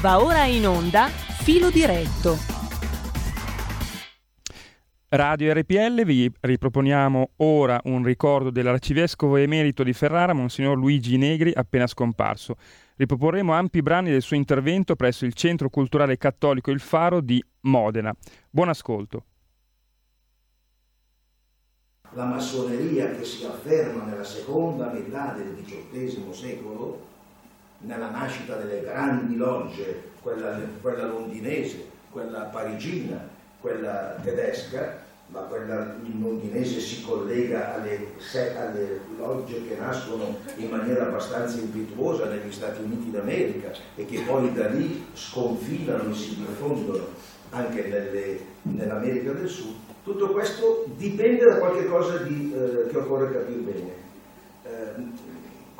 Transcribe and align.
Va 0.00 0.18
ora 0.24 0.46
in 0.46 0.66
onda 0.66 1.08
Filo 1.08 1.68
diretto. 1.68 2.34
Radio 5.10 5.52
RPL 5.52 6.04
vi 6.04 6.32
riproponiamo 6.40 7.32
ora 7.36 7.78
un 7.84 8.02
ricordo 8.02 8.48
dell'arcivescovo 8.48 9.36
emerito 9.36 9.82
di 9.82 9.92
Ferrara, 9.92 10.32
Monsignor 10.32 10.78
Luigi 10.78 11.18
Negri, 11.18 11.52
appena 11.54 11.86
scomparso. 11.86 12.56
Riproporremo 12.96 13.52
ampi 13.52 13.82
brani 13.82 14.10
del 14.10 14.22
suo 14.22 14.36
intervento 14.36 14.96
presso 14.96 15.26
il 15.26 15.34
Centro 15.34 15.68
Culturale 15.68 16.16
Cattolico 16.16 16.70
Il 16.70 16.80
Faro 16.80 17.20
di 17.20 17.44
Modena. 17.62 18.10
Buon 18.48 18.70
ascolto. 18.70 19.24
La 22.12 22.24
massoneria 22.24 23.10
che 23.10 23.24
si 23.24 23.44
afferma 23.44 24.04
nella 24.04 24.24
seconda 24.24 24.90
metà 24.90 25.34
del 25.36 25.62
XVIII 25.62 26.32
secolo, 26.32 27.09
nella 27.80 28.10
nascita 28.10 28.56
delle 28.56 28.82
grandi 28.82 29.36
logge, 29.36 30.10
quella, 30.20 30.58
quella 30.80 31.06
londinese, 31.06 31.84
quella 32.10 32.40
parigina, 32.42 33.26
quella 33.60 34.16
tedesca, 34.22 35.08
ma 35.28 35.40
quella 35.42 35.94
londinese 36.18 36.80
si 36.80 37.02
collega 37.02 37.74
alle, 37.74 38.08
alle, 38.56 39.00
logge 39.16 39.66
che 39.68 39.76
nascono 39.76 40.38
in 40.56 40.68
maniera 40.68 41.06
abbastanza 41.06 41.58
impetuosa 41.58 42.24
negli 42.24 42.50
Stati 42.50 42.82
Uniti 42.82 43.12
d'America 43.12 43.70
e 43.94 44.06
che 44.06 44.22
poi 44.22 44.52
da 44.52 44.66
lì 44.68 45.06
sconfinano 45.12 46.10
e 46.10 46.14
si 46.14 46.34
diffondono 46.34 47.06
anche 47.50 47.82
nelle, 47.84 48.40
nell'America 48.62 49.30
del 49.32 49.48
Sud. 49.48 49.76
Tutto 50.02 50.30
questo 50.30 50.86
dipende 50.96 51.44
da 51.44 51.58
qualche 51.58 51.86
cosa 51.86 52.16
di, 52.18 52.52
eh, 52.52 52.88
che 52.88 52.96
occorre 52.96 53.32
capire 53.32 53.58
bene. 53.60 53.92
Eh, 54.64 55.29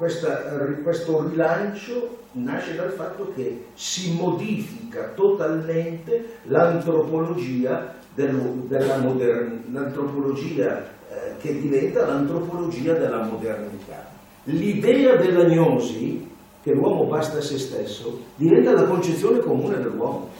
questa, 0.01 0.57
questo 0.83 1.29
rilancio 1.29 2.21
nasce 2.33 2.75
dal 2.75 2.91
fatto 2.93 3.33
che 3.35 3.67
si 3.75 4.15
modifica 4.15 5.13
totalmente 5.15 6.39
l'antropologia, 6.45 7.97
l'antropologia 8.15 10.81
eh, 10.81 11.37
che 11.39 11.61
diventa 11.61 12.07
l'antropologia 12.07 12.95
della 12.95 13.25
modernità. 13.25 14.09
L'idea 14.45 15.17
della 15.17 15.47
gnosi, 15.47 16.27
che 16.63 16.73
l'uomo 16.73 17.05
basta 17.05 17.37
a 17.37 17.43
se 17.43 17.59
stesso, 17.59 18.21
diventa 18.37 18.73
la 18.73 18.85
concezione 18.85 19.41
comune 19.41 19.83
dell'uomo. 19.83 20.31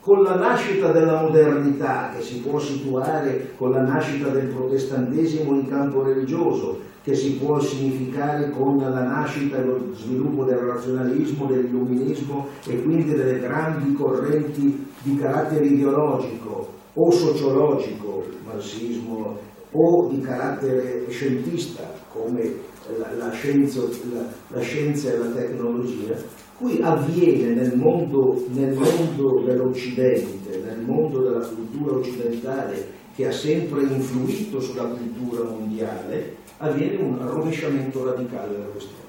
Con 0.00 0.24
la 0.24 0.34
nascita 0.34 0.90
della 0.90 1.20
modernità, 1.20 2.10
che 2.16 2.22
si 2.22 2.40
può 2.40 2.58
situare 2.58 3.52
con 3.56 3.70
la 3.70 3.82
nascita 3.82 4.30
del 4.30 4.48
protestantesimo 4.48 5.54
in 5.54 5.68
campo 5.68 6.02
religioso, 6.02 6.94
che 7.06 7.14
si 7.14 7.34
può 7.34 7.60
significare 7.60 8.50
con 8.50 8.78
la 8.78 9.04
nascita 9.04 9.58
e 9.58 9.64
lo 9.64 9.94
sviluppo 9.94 10.42
del 10.42 10.56
razionalismo, 10.56 11.46
dell'illuminismo 11.46 12.48
e 12.66 12.82
quindi 12.82 13.14
delle 13.14 13.38
grandi 13.38 13.92
correnti 13.92 14.88
di 15.02 15.14
carattere 15.14 15.66
ideologico 15.66 16.68
o 16.94 17.10
sociologico, 17.12 18.24
il 18.28 18.38
marxismo, 18.44 19.38
o 19.70 20.08
di 20.08 20.20
carattere 20.20 21.04
scientista 21.08 21.88
come 22.12 22.52
la, 22.98 23.12
la, 23.16 23.30
scienza, 23.30 23.82
la, 24.12 24.26
la 24.48 24.60
scienza, 24.60 25.12
e 25.12 25.18
la 25.18 25.30
tecnologia, 25.30 26.16
qui 26.58 26.80
avviene 26.82 27.54
nel 27.54 27.76
mondo, 27.76 28.46
nel 28.48 28.74
mondo 28.74 29.44
dell'Occidente, 29.44 30.60
nel 30.64 30.80
mondo 30.84 31.20
della 31.20 31.46
cultura 31.46 31.98
occidentale 31.98 32.94
che 33.14 33.28
ha 33.28 33.32
sempre 33.32 33.82
influito 33.82 34.58
sulla 34.58 34.86
cultura 34.86 35.44
mondiale, 35.44 36.44
avviene 36.58 37.02
un 37.02 37.18
rovesciamento 37.28 38.04
radicale 38.04 38.52
della 38.52 38.70
questione. 38.70 39.04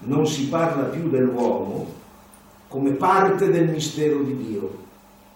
Non 0.00 0.26
si 0.26 0.48
parla 0.48 0.88
più 0.88 1.08
dell'uomo 1.08 1.86
come 2.68 2.94
parte 2.94 3.50
del 3.50 3.70
mistero 3.70 4.22
di 4.22 4.36
Dio, 4.36 4.70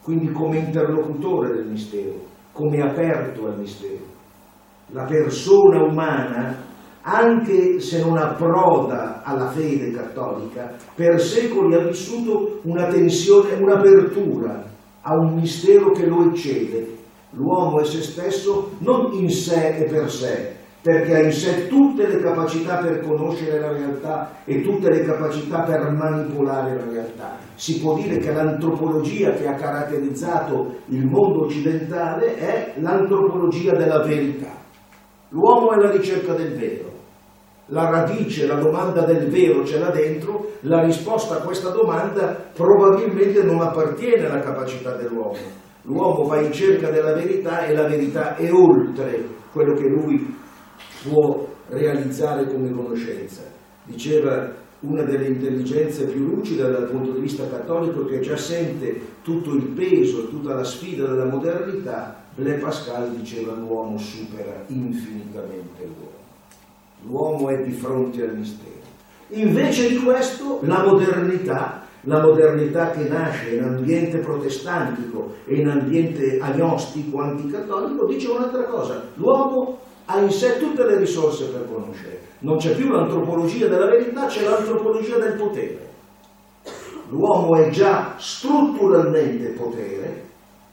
quindi 0.03 0.33
come 0.33 0.59
interlocutore 0.59 1.55
del 1.55 1.67
mistero, 1.67 2.15
come 2.53 2.81
aperto 2.81 3.47
al 3.47 3.59
mistero. 3.59 4.05
La 4.89 5.05
persona 5.05 5.83
umana, 5.83 6.57
anche 7.03 7.79
se 7.81 8.03
non 8.03 8.17
approda 8.17 9.23
alla 9.23 9.51
fede 9.51 9.93
cattolica, 9.93 10.75
per 10.95 11.21
secoli 11.21 11.75
ha 11.75 11.87
vissuto 11.87 12.61
una 12.65 12.87
tensione, 12.87 13.55
un'apertura 13.55 14.65
a 15.03 15.15
un 15.15 15.35
mistero 15.35 15.91
che 15.91 16.07
lo 16.07 16.31
eccede. 16.31 16.95
L'uomo 17.31 17.81
è 17.81 17.85
se 17.85 18.03
stesso 18.03 18.71
non 18.79 19.13
in 19.13 19.29
sé 19.29 19.77
e 19.77 19.85
per 19.85 20.11
sé, 20.11 20.56
perché 20.87 21.17
ha 21.17 21.19
in 21.19 21.33
sé 21.33 21.67
tutte 21.67 22.07
le 22.07 22.21
capacità 22.21 22.77
per 22.77 23.01
conoscere 23.01 23.59
la 23.59 23.73
realtà 23.73 24.31
e 24.45 24.63
tutte 24.63 24.89
le 24.89 25.03
capacità 25.03 25.63
per 25.63 25.91
manipolare 25.91 26.77
la 26.77 26.85
realtà. 26.89 27.39
Si 27.57 27.81
può 27.81 27.97
dire 27.97 28.19
che 28.19 28.33
l'antropologia 28.33 29.33
che 29.33 29.49
ha 29.49 29.55
caratterizzato 29.55 30.77
il 30.91 31.05
mondo 31.05 31.47
occidentale 31.47 32.37
è 32.37 32.75
l'antropologia 32.77 33.73
della 33.73 34.05
verità. 34.05 34.53
L'uomo 35.31 35.73
è 35.73 35.77
la 35.77 35.91
ricerca 35.91 36.35
del 36.35 36.55
vero. 36.57 36.93
La 37.71 37.91
radice, 37.91 38.47
la 38.47 38.61
domanda 38.61 39.01
del 39.01 39.29
vero 39.29 39.65
ce 39.65 39.81
l'ha 39.81 39.91
dentro, 39.91 40.53
la 40.61 40.85
risposta 40.85 41.39
a 41.39 41.41
questa 41.41 41.71
domanda 41.71 42.45
probabilmente 42.55 43.43
non 43.43 43.61
appartiene 43.61 44.27
alla 44.27 44.39
capacità 44.39 44.95
dell'uomo. 44.95 45.65
L'uomo 45.83 46.29
va 46.29 46.41
in 46.41 46.53
cerca 46.53 46.91
della 46.91 47.13
verità 47.13 47.65
e 47.67 47.75
la 47.75 47.89
verità 47.89 48.37
è 48.37 48.53
oltre 48.53 49.35
quello 49.51 49.75
che 49.75 49.89
lui 49.89 50.45
può 51.09 51.47
realizzare 51.69 52.47
come 52.47 52.71
conoscenza. 52.71 53.43
Diceva 53.85 54.53
una 54.81 55.03
delle 55.03 55.27
intelligenze 55.27 56.05
più 56.05 56.27
lucide 56.27 56.71
dal 56.71 56.89
punto 56.89 57.13
di 57.13 57.21
vista 57.21 57.49
cattolico 57.49 58.05
che 58.05 58.21
già 58.21 58.37
sente 58.37 59.01
tutto 59.23 59.55
il 59.55 59.63
peso, 59.69 60.29
tutta 60.29 60.55
la 60.55 60.65
sfida 60.65 61.07
della 61.07 61.25
modernità, 61.25 62.25
Blaise 62.35 62.61
Pascal 62.61 63.11
diceva 63.13 63.55
l'uomo 63.55 63.97
supera 63.97 64.63
infinitamente 64.67 65.85
l'uomo. 65.85 66.15
L'uomo 67.07 67.49
è 67.49 67.63
di 67.63 67.73
fronte 67.73 68.23
al 68.23 68.37
mistero. 68.37 68.75
Invece 69.29 69.89
di 69.89 69.97
questo 69.97 70.61
la 70.63 70.85
modernità, 70.85 71.85
la 72.03 72.21
modernità 72.21 72.91
che 72.91 73.09
nasce 73.09 73.57
in 73.57 73.63
ambiente 73.63 74.19
protestantico 74.19 75.35
e 75.47 75.57
in 75.57 75.69
ambiente 75.69 76.39
agnostico, 76.39 77.21
anticattolico, 77.21 78.07
dice 78.07 78.29
un'altra 78.29 78.65
cosa. 78.65 79.03
L'uomo 79.15 79.79
ha 80.07 80.19
in 80.21 80.31
sé 80.31 80.59
tutte 80.59 80.85
le 80.85 80.97
risorse 80.97 81.47
per 81.47 81.69
conoscere. 81.71 82.21
Non 82.41 82.59
c'è 82.59 82.75
più 82.75 82.91
l'antropologia 82.91 83.67
della 83.67 83.87
verità, 83.87 84.27
c'è 84.27 84.43
l'antropologia 84.43 85.19
del 85.19 85.35
potere. 85.35 85.85
L'uomo 87.11 87.57
è 87.57 87.71
già 87.71 88.15
strutturalmente 88.19 89.49
potere, 89.51 90.26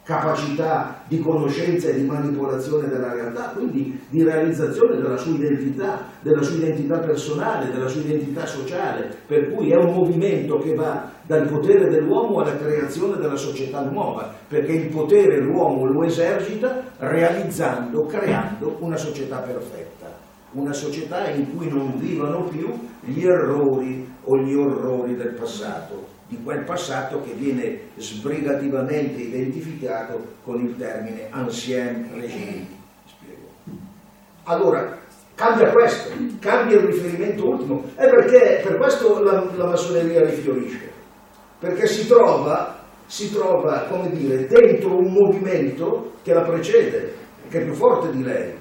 capacità 0.03 1.01
di 1.07 1.19
conoscenza 1.19 1.87
e 1.87 1.93
di 1.93 2.05
manipolazione 2.05 2.89
della 2.89 3.13
realtà, 3.13 3.53
quindi 3.55 3.99
di 4.09 4.21
realizzazione 4.21 4.97
della 4.97 5.15
sua 5.15 5.33
identità, 5.33 5.99
della 6.21 6.41
sua 6.41 6.57
identità 6.57 6.99
personale, 6.99 7.71
della 7.71 7.87
sua 7.87 8.01
identità 8.01 8.45
sociale, 8.45 9.15
per 9.25 9.51
cui 9.51 9.71
è 9.71 9.75
un 9.75 9.93
movimento 9.93 10.57
che 10.57 10.75
va 10.75 11.09
dal 11.25 11.47
potere 11.47 11.89
dell'uomo 11.89 12.39
alla 12.39 12.57
creazione 12.57 13.17
della 13.17 13.37
società 13.37 13.81
nuova, 13.81 14.33
perché 14.47 14.73
il 14.73 14.89
potere 14.89 15.39
l'uomo 15.39 15.85
lo 15.85 16.03
esercita 16.03 16.83
realizzando, 16.97 18.05
creando 18.05 18.75
una 18.79 18.97
società 18.97 19.37
perfetta, 19.37 20.11
una 20.51 20.73
società 20.73 21.29
in 21.29 21.55
cui 21.55 21.69
non 21.69 21.97
vivano 21.97 22.43
più 22.43 22.69
gli 22.99 23.25
errori 23.25 24.05
o 24.25 24.37
gli 24.37 24.53
orrori 24.53 25.15
del 25.15 25.33
passato 25.33 26.12
di 26.33 26.43
quel 26.43 26.63
passato 26.63 27.21
che 27.21 27.33
viene 27.33 27.79
sbrigativamente 27.97 29.21
identificato 29.21 30.19
con 30.43 30.65
il 30.65 30.75
termine 30.75 31.27
ancien 31.29 32.09
régime. 32.15 32.81
Allora, 34.45 34.97
cambia 35.35 35.71
questo, 35.71 36.09
cambia 36.39 36.77
il 36.77 36.85
riferimento 36.85 37.47
ultimo, 37.47 37.83
è 37.95 38.09
perché 38.09 38.61
per 38.63 38.77
questo 38.77 39.21
la, 39.21 39.43
la 39.55 39.67
massoneria 39.67 40.25
rifiorisce, 40.25 40.89
perché 41.59 41.85
si 41.87 42.07
trova, 42.07 42.79
si 43.05 43.31
trova, 43.31 43.85
come 43.89 44.09
dire, 44.11 44.47
dentro 44.47 44.97
un 44.97 45.13
movimento 45.13 46.13
che 46.23 46.33
la 46.33 46.41
precede, 46.41 47.13
che 47.47 47.61
è 47.61 47.63
più 47.63 47.73
forte 47.73 48.11
di 48.11 48.23
lei, 48.23 48.53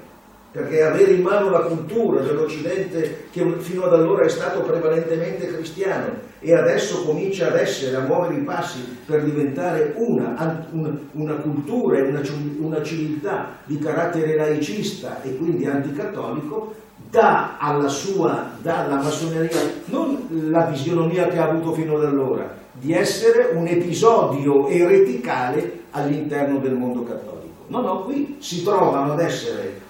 perché 0.52 0.82
avere 0.82 1.12
in 1.12 1.22
mano 1.22 1.49
la 1.49 1.60
cultura 1.60 2.20
dell'Occidente 2.20 3.25
che 3.32 3.43
fino 3.60 3.84
ad 3.84 3.94
allora 3.94 4.26
è 4.26 4.28
stato 4.28 4.60
prevalentemente 4.60 5.46
cristiano 5.46 6.31
e 6.40 6.54
adesso 6.54 7.04
comincia 7.04 7.49
ad 7.49 7.56
essere, 7.56 7.96
a 7.96 8.00
muovere 8.00 8.34
i 8.34 8.43
passi 8.43 8.81
per 9.06 9.25
diventare 9.25 9.94
una, 9.96 10.66
una, 10.72 10.99
una 11.12 11.34
cultura 11.37 11.96
e 11.96 12.02
una, 12.02 12.20
una 12.58 12.82
civiltà 12.82 13.56
di 13.64 13.78
carattere 13.78 14.37
laicista 14.37 15.22
e 15.22 15.38
quindi 15.38 15.64
anticattolico, 15.64 16.75
dà 17.08 17.56
alla 17.58 17.88
sua, 17.88 18.50
dà 18.60 18.84
alla 18.84 18.96
massoneria 18.96 19.58
non 19.87 20.49
la 20.50 20.70
fisionomia 20.70 21.28
che 21.28 21.38
ha 21.38 21.49
avuto 21.49 21.72
fino 21.72 21.96
ad 21.96 22.04
allora, 22.04 22.54
di 22.72 22.93
essere 22.93 23.52
un 23.54 23.66
episodio 23.66 24.69
ereticale 24.69 25.84
all'interno 25.93 26.58
del 26.58 26.75
mondo 26.75 27.04
cattolico. 27.04 27.64
No, 27.69 27.81
no, 27.81 28.02
qui 28.02 28.37
si 28.38 28.62
trovano 28.62 29.12
ad 29.12 29.20
essere 29.20 29.81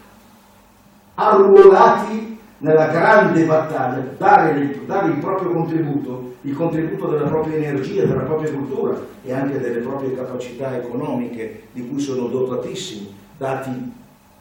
arruolati 1.15 2.39
nella 2.59 2.87
grande 2.87 3.45
battaglia, 3.45 4.05
dare, 4.17 4.79
dare, 4.87 5.09
il 5.09 5.19
proprio 5.19 5.51
contributo, 5.51 6.35
il 6.43 6.55
contributo 6.55 7.09
della 7.09 7.27
propria 7.27 7.57
energia, 7.57 8.05
della 8.05 8.23
propria 8.23 8.53
cultura 8.53 8.97
e 9.25 9.33
anche 9.33 9.59
delle 9.59 9.81
proprie 9.81 10.15
capacità 10.15 10.77
economiche 10.77 11.65
di 11.73 11.89
cui 11.89 11.99
sono 11.99 12.29
dotatissimi, 12.29 13.13
dati, 13.37 13.93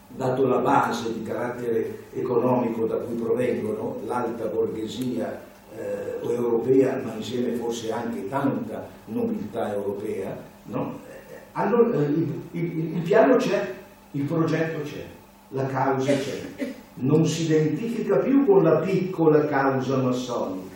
dato 0.07 0.47
la 0.47 0.57
base 0.57 1.13
di 1.13 1.23
carattere 1.23 2.03
economico 2.13 2.85
da 2.85 2.97
cui 2.97 3.15
provengono, 3.15 3.97
l'alta 4.06 4.45
borghesia 4.45 5.41
eh, 5.75 6.19
europea, 6.21 7.01
ma 7.03 7.13
insieme 7.15 7.53
forse 7.53 7.91
anche 7.91 8.29
tanta 8.29 8.88
nobiltà 9.06 9.73
europea, 9.73 10.38
no? 10.65 11.00
Eh, 11.09 11.35
allora, 11.53 11.97
eh, 11.97 12.03
il, 12.03 12.41
il, 12.51 12.95
il 12.97 13.01
piano 13.01 13.38
c'è, 13.38 13.73
il 14.12 14.23
progetto 14.23 14.81
c'è, 14.83 15.06
la 15.51 15.65
causa 15.65 16.13
c'è 16.13 16.75
non 16.95 17.25
si 17.25 17.44
identifica 17.44 18.18
più 18.18 18.45
con 18.45 18.63
la 18.63 18.77
piccola 18.77 19.45
causa 19.45 19.98
massonica 19.98 20.75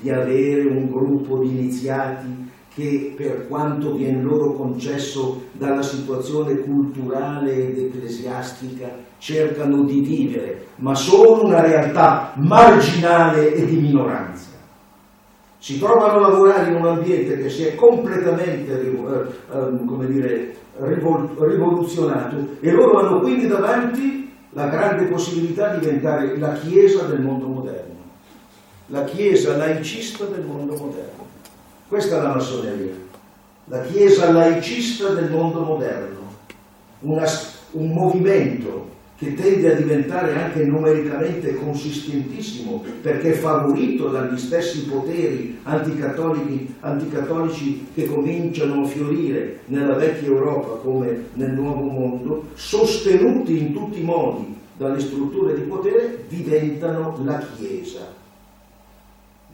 di 0.00 0.10
avere 0.10 0.62
un 0.62 0.90
gruppo 0.90 1.38
di 1.38 1.48
iniziati 1.48 2.44
che 2.74 3.14
per 3.16 3.48
quanto 3.48 3.94
viene 3.94 4.20
loro 4.20 4.52
concesso 4.52 5.44
dalla 5.52 5.82
situazione 5.82 6.58
culturale 6.58 7.54
ed 7.54 7.78
ecclesiastica 7.78 8.88
cercano 9.16 9.84
di 9.84 10.00
vivere, 10.00 10.66
ma 10.76 10.94
sono 10.94 11.44
una 11.44 11.62
realtà 11.62 12.32
marginale 12.36 13.54
e 13.54 13.64
di 13.64 13.76
minoranza. 13.76 14.50
Si 15.58 15.78
trovano 15.78 16.18
a 16.18 16.28
lavorare 16.28 16.68
in 16.68 16.76
un 16.76 16.86
ambiente 16.86 17.38
che 17.38 17.48
si 17.48 17.64
è 17.64 17.74
completamente 17.74 18.78
eh, 18.78 19.56
eh, 19.56 20.06
dire, 20.06 20.54
rivoluzionato 20.78 22.56
e 22.60 22.70
loro 22.70 22.98
hanno 22.98 23.20
quindi 23.20 23.46
davanti 23.46 24.34
la 24.50 24.68
grande 24.68 25.04
possibilità 25.04 25.74
di 25.74 25.80
diventare 25.80 26.38
la 26.38 26.52
Chiesa 26.54 27.04
del 27.04 27.20
mondo 27.20 27.46
moderno, 27.46 27.94
la 28.86 29.04
Chiesa 29.04 29.56
laicista 29.56 30.24
del 30.24 30.44
mondo 30.44 30.74
moderno. 30.76 31.24
Questa 31.88 32.18
è 32.18 32.22
la 32.22 32.34
massoneria, 32.34 32.94
la 33.66 33.80
Chiesa 33.82 34.32
laicista 34.32 35.08
del 35.08 35.30
mondo 35.30 35.60
moderno, 35.60 36.20
una, 37.00 37.26
un 37.72 37.92
movimento 37.92 38.94
che 39.16 39.34
tende 39.34 39.72
a 39.72 39.76
diventare 39.76 40.34
anche 40.34 40.62
numericamente 40.64 41.54
consistentissimo 41.54 42.84
perché 43.00 43.32
favorito 43.32 44.08
dagli 44.08 44.36
stessi 44.36 44.84
poteri 44.84 45.58
anticattolici, 45.62 46.74
anticattolici 46.80 47.86
che 47.94 48.04
cominciano 48.04 48.82
a 48.82 48.86
fiorire 48.86 49.60
nella 49.66 49.94
vecchia 49.94 50.28
Europa 50.28 50.80
come 50.82 51.28
nel 51.32 51.52
nuovo 51.52 51.84
mondo, 51.84 52.48
sostenuti 52.54 53.58
in 53.58 53.72
tutti 53.72 54.00
i 54.00 54.04
modi 54.04 54.54
dalle 54.76 55.00
strutture 55.00 55.54
di 55.54 55.62
potere, 55.62 56.24
diventano 56.28 57.18
la 57.24 57.42
Chiesa, 57.56 58.12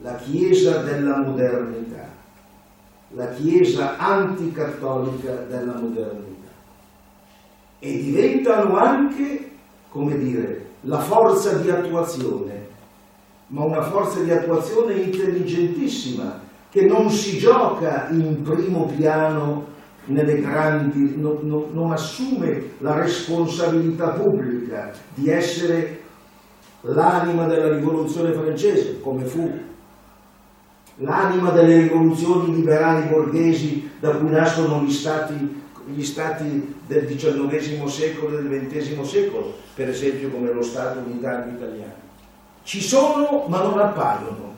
la 0.01 0.15
Chiesa 0.15 0.79
della 0.79 1.19
modernità, 1.19 2.09
la 3.11 3.29
Chiesa 3.29 3.97
anticattolica 3.97 5.45
della 5.47 5.75
modernità. 5.79 6.31
E 7.79 7.97
diventano 7.97 8.77
anche 8.77 9.51
come 9.93 10.17
dire, 10.17 10.65
la 10.81 10.97
forza 10.97 11.53
di 11.53 11.69
attuazione, 11.69 12.67
ma 13.47 13.63
una 13.63 13.83
forza 13.83 14.21
di 14.21 14.31
attuazione 14.31 14.95
intelligentissima, 14.95 16.41
che 16.71 16.81
non 16.81 17.11
si 17.11 17.37
gioca 17.37 18.07
in 18.09 18.41
primo 18.41 18.85
piano 18.97 19.67
nelle 20.05 20.41
grandi, 20.41 21.13
non, 21.15 21.37
non, 21.43 21.65
non 21.71 21.91
assume 21.91 22.71
la 22.79 22.95
responsabilità 22.95 24.09
pubblica 24.09 24.91
di 25.13 25.29
essere 25.29 26.01
l'anima 26.81 27.45
della 27.45 27.75
rivoluzione 27.75 28.33
francese, 28.33 28.99
come 28.99 29.25
fu 29.25 29.47
l'anima 30.97 31.51
delle 31.51 31.81
rivoluzioni 31.83 32.55
liberali 32.55 33.07
borghesi 33.09 33.91
da 33.99 34.15
cui 34.15 34.31
nascono 34.31 34.81
gli 34.81 34.91
stati 34.91 35.61
gli 35.85 36.03
stati 36.03 36.75
del 36.87 37.05
XIX 37.05 37.85
secolo 37.85 38.37
e 38.37 38.41
del 38.43 38.67
XX 38.67 39.01
secolo, 39.01 39.53
per 39.73 39.89
esempio 39.89 40.29
come 40.29 40.51
lo 40.51 40.61
Stato 40.61 40.99
unitario 40.99 41.53
italiano. 41.53 42.01
Ci 42.63 42.81
sono 42.81 43.45
ma 43.47 43.61
non 43.61 43.79
appaiono, 43.79 44.53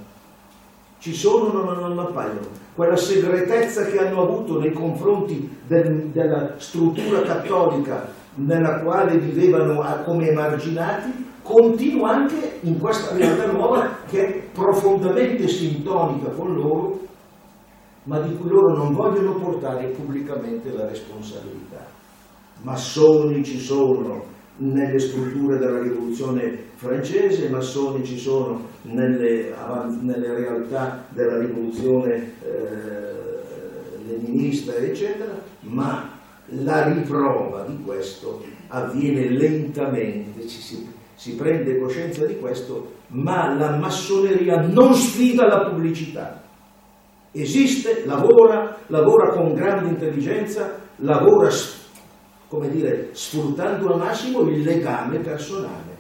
ci 1.00 1.13
sono 1.13 1.63
ma 1.63 1.74
non 1.74 1.98
appaiono. 1.98 2.63
Quella 2.75 2.98
segretezza 2.98 3.86
che 3.86 3.98
hanno 3.98 4.22
avuto 4.22 4.60
nei 4.60 4.74
confronti 4.74 5.57
del, 5.66 6.10
della 6.12 6.56
struttura 6.57 7.22
cattolica 7.22 8.13
nella 8.36 8.80
quale 8.80 9.18
vivevano 9.18 9.83
come 10.04 10.30
emarginati, 10.30 11.25
continua 11.42 12.10
anche 12.12 12.60
in 12.62 12.80
questa 12.80 13.16
realtà 13.16 13.45
nuova 13.51 13.98
che 14.10 14.27
è 14.27 14.31
profondamente 14.51 15.48
sintonica 15.48 16.30
con 16.30 16.54
loro 16.54 17.00
ma 18.06 18.19
di 18.19 18.36
cui 18.36 18.50
loro 18.50 18.75
non 18.75 18.94
vogliono 18.94 19.36
portare 19.36 19.88
pubblicamente 19.88 20.72
la 20.72 20.88
responsabilità. 20.88 21.86
Massoni 22.62 23.44
ci 23.44 23.60
sono 23.60 24.24
nelle 24.57 25.00
strutture 25.00 25.57
della 25.57 25.81
rivoluzione 25.81 26.66
francese, 26.75 27.50
massoni 27.50 28.06
ci 28.06 28.18
sono 28.18 28.62
nelle, 28.84 29.54
nelle 30.02 30.34
realtà 30.34 31.06
della 31.10 31.40
rivoluzione 31.40 32.31
eh, 32.44 34.08
leninista, 34.08 34.75
eccetera, 34.75 35.42
ma 35.62 36.12
la 36.50 36.94
riprova 36.94 37.66
di 37.68 37.81
questo 37.84 38.44
avviene 38.68 39.30
lentamente, 39.30 40.48
ci 40.48 40.62
si, 40.62 40.88
si 41.16 41.36
prende 41.36 41.80
coscienza 41.80 42.25
di 42.25 42.38
questo, 42.38 42.94
ma 43.08 43.54
la 43.56 43.78
massoneria 43.78 44.62
non 44.62 44.94
sfida 44.94 45.48
la 45.48 45.69
pubblicità 45.69 46.44
esiste, 47.42 48.04
lavora, 48.06 48.78
lavora 48.88 49.32
con 49.32 49.54
grande 49.54 49.90
intelligenza, 49.90 50.80
lavora, 50.98 51.50
come 52.48 52.70
dire, 52.70 53.10
sfruttando 53.12 53.94
al 53.94 54.00
massimo 54.00 54.42
il 54.42 54.62
legame 54.62 55.20
personale, 55.20 55.94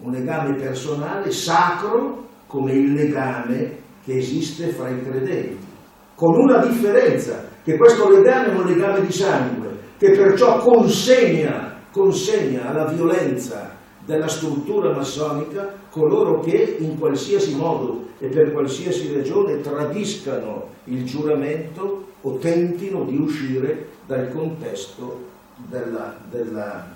un 0.00 0.12
legame 0.12 0.54
personale 0.54 1.30
sacro 1.30 2.28
come 2.46 2.72
il 2.72 2.92
legame 2.92 3.78
che 4.04 4.18
esiste 4.18 4.68
fra 4.68 4.88
i 4.88 5.02
credenti, 5.02 5.66
con 6.14 6.34
una 6.38 6.64
differenza, 6.64 7.48
che 7.62 7.76
questo 7.76 8.08
legame 8.08 8.52
è 8.52 8.54
un 8.54 8.64
legame 8.64 9.04
di 9.04 9.12
sangue, 9.12 9.68
che 9.98 10.12
perciò 10.12 10.58
consegna, 10.58 11.76
consegna 11.90 12.68
alla 12.68 12.86
violenza 12.86 13.76
della 14.04 14.28
struttura 14.28 14.94
massonica 14.94 15.79
coloro 15.90 16.40
che 16.40 16.76
in 16.78 16.98
qualsiasi 16.98 17.54
modo 17.54 18.08
e 18.18 18.28
per 18.28 18.52
qualsiasi 18.52 19.12
ragione 19.14 19.60
tradiscano 19.60 20.68
il 20.84 21.04
giuramento 21.04 22.06
o 22.20 22.36
tentino 22.36 23.04
di 23.04 23.16
uscire 23.16 23.88
dal 24.06 24.32
contesto 24.32 25.28
della, 25.68 26.16
della, 26.30 26.94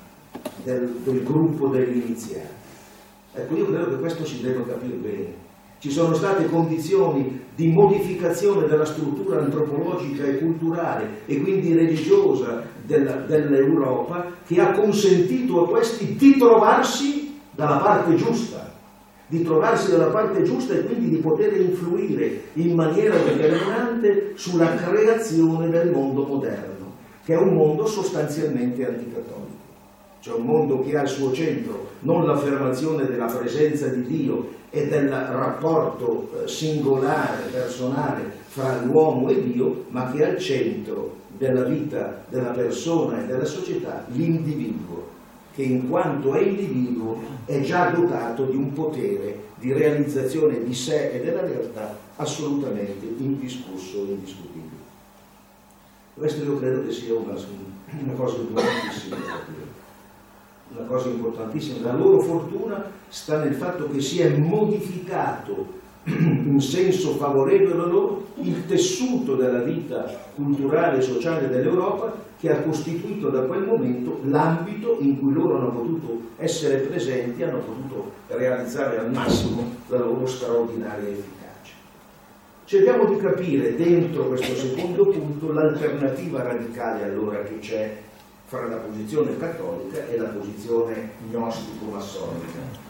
del, 0.63 0.89
del 1.03 1.23
gruppo 1.23 1.69
degli 1.69 2.03
iniziati. 2.05 2.63
Ecco, 3.33 3.57
io 3.57 3.67
credo 3.67 3.91
che 3.91 3.99
questo 3.99 4.25
si 4.25 4.41
debba 4.41 4.65
capire 4.65 4.95
bene. 4.95 5.43
Ci 5.79 5.91
sono 5.91 6.15
state 6.15 6.47
condizioni 6.47 7.43
di 7.55 7.69
modificazione 7.69 8.67
della 8.67 8.87
struttura 8.87 9.41
antropologica 9.41 10.25
e 10.25 10.39
culturale 10.39 11.23
e 11.27 11.41
quindi 11.43 11.75
religiosa 11.75 12.63
dell'Europa 12.87 14.27
che 14.47 14.61
ha 14.61 14.73
consentito 14.73 15.65
a 15.65 15.69
questi 15.69 16.17
di 16.17 16.39
trovarsi 16.39 17.39
dalla 17.51 17.79
parte 17.79 18.15
giusta, 18.15 18.73
di 19.27 19.43
trovarsi 19.43 19.91
dalla 19.91 20.07
parte 20.07 20.43
giusta 20.43 20.75
e 20.75 20.85
quindi 20.85 21.09
di 21.09 21.17
poter 21.17 21.59
influire 21.61 22.43
in 22.55 22.75
maniera 22.75 23.17
determinante 23.17 24.33
sulla 24.35 24.75
creazione 24.75 25.71
del 25.71 25.91
mondo 25.91 26.25
moderno, 26.25 26.93
che 27.25 27.35
è 27.35 27.39
un 27.39 27.55
mondo 27.55 27.87
sostanzialmente 27.87 28.87
anticattolico. 28.87 29.63
Cioè 30.21 30.39
un 30.39 30.47
mondo 30.47 30.83
che 30.83 30.97
ha 30.97 31.01
al 31.01 31.09
suo 31.09 31.33
centro 31.33 31.89
non 32.01 32.27
l'affermazione 32.27 33.07
della 33.07 33.27
presenza 33.27 33.89
di 33.89 34.07
Dio 34.07 34.49
e 34.71 34.89
del 34.89 35.09
rapporto 35.09 36.31
eh, 36.33 36.49
singolare, 36.49 37.51
personale 37.51 38.23
fra 38.47 38.81
l'uomo 38.83 39.29
e 39.29 39.43
Dio, 39.43 39.85
ma 39.89 40.11
che 40.11 40.25
ha 40.25 40.29
al 40.29 40.39
centro 40.39 41.17
della 41.37 41.65
vita 41.65 42.25
della 42.29 42.51
persona 42.51 43.23
e 43.23 43.27
della 43.27 43.45
società 43.45 44.05
l'individuo, 44.13 45.09
che 45.55 45.63
in 45.63 45.89
quanto 45.89 46.35
è 46.35 46.41
individuo 46.41 47.21
è 47.45 47.61
già 47.61 47.91
dotato 47.91 48.45
di 48.45 48.57
un 48.57 48.73
potere 48.73 49.53
di 49.55 49.73
realizzazione 49.73 50.65
di 50.65 50.75
sé 50.75 51.13
e 51.13 51.21
della 51.21 51.43
realtà 51.43 51.97
assolutamente 52.17 53.07
indiscusso 53.07 53.99
e 53.99 54.13
indiscutibile. 54.13 54.83
Questo 56.15 56.43
io 56.45 56.59
credo 56.59 56.85
che 56.85 56.93
sia 56.93 57.15
una, 57.15 57.35
una 57.35 58.13
cosa 58.13 58.37
importantissima 58.37 59.17
Una 60.71 60.87
cosa 60.87 61.09
importantissima. 61.09 61.93
La 61.93 61.97
loro 61.97 62.21
fortuna 62.21 62.91
sta 63.09 63.43
nel 63.43 63.55
fatto 63.55 63.89
che 63.91 64.01
si 64.01 64.21
è 64.21 64.37
modificato 64.37 65.83
in 66.07 66.61
senso 66.61 67.13
favorevole 67.13 68.23
il 68.43 68.67
tessuto 68.67 69.37
della 69.37 69.61
vita 69.61 70.05
culturale 70.35 70.99
e 70.99 71.03
sociale 71.03 71.49
dell'Europa 71.49 72.13
che 72.39 72.51
ha 72.51 72.61
costituito 72.61 73.31
da 73.31 73.41
quel 73.43 73.65
momento 73.65 74.21
l'ambito 74.25 74.99
in 75.01 75.19
cui 75.19 75.33
loro 75.33 75.57
hanno 75.57 75.71
potuto 75.71 76.21
essere 76.37 76.79
presenti, 76.79 77.43
hanno 77.43 77.61
potuto 77.61 78.13
realizzare 78.29 78.99
al 78.99 79.11
massimo 79.11 79.77
la 79.89 79.99
loro 79.99 80.27
straordinaria 80.27 81.09
efficacia. 81.09 81.73
Cerchiamo 82.67 83.07
di 83.07 83.17
capire 83.17 83.77
dentro 83.77 84.25
questo 84.25 84.55
secondo 84.57 85.07
punto 85.07 85.53
l'alternativa 85.53 86.43
radicale 86.43 87.05
allora 87.05 87.43
che 87.43 87.59
c'è 87.61 87.97
fra 88.47 88.67
la 88.69 88.77
posizione 88.77 89.39
cattolica 89.39 90.07
e 90.07 90.19
la 90.19 90.29
posizione 90.29 91.13
gnostico-massonica. 91.31 92.84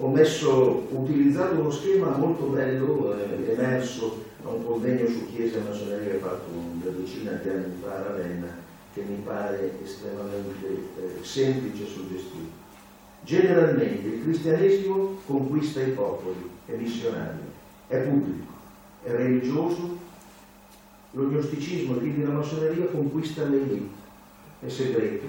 Ho 0.00 0.08
messo, 0.10 0.86
utilizzato 0.90 1.58
uno 1.58 1.72
schema 1.72 2.16
molto 2.16 2.44
bello, 2.44 3.18
eh, 3.18 3.50
emerso 3.52 4.22
da 4.40 4.50
un 4.50 4.64
convegno 4.64 5.08
su 5.08 5.26
Chiesa 5.26 5.58
e 5.58 5.62
Massoneria 5.62 6.20
fatto 6.20 6.50
una 6.52 6.96
decina 6.96 7.32
di 7.32 7.48
anni 7.48 7.74
fa 7.82 7.96
a 7.96 8.02
Ravenna, 8.04 8.46
che 8.94 9.02
mi 9.02 9.16
pare 9.24 9.72
estremamente 9.82 10.68
eh, 10.68 11.24
semplice 11.24 11.82
e 11.82 11.86
suggestivo. 11.88 12.46
Generalmente 13.24 14.06
il 14.06 14.22
cristianesimo 14.22 15.18
conquista 15.26 15.80
i 15.80 15.90
popoli, 15.90 16.48
è 16.66 16.74
missionario, 16.76 17.42
è 17.88 17.96
pubblico, 17.96 18.52
è 19.02 19.10
religioso, 19.10 19.98
lo 21.10 21.22
gnosticismo 21.24 21.96
e 21.96 21.98
quindi 21.98 22.22
la 22.22 22.34
massoneria 22.34 22.84
conquista 22.84 23.42
le 23.46 23.62
elite, 23.62 23.88
è 24.60 24.68
segreto, 24.68 25.26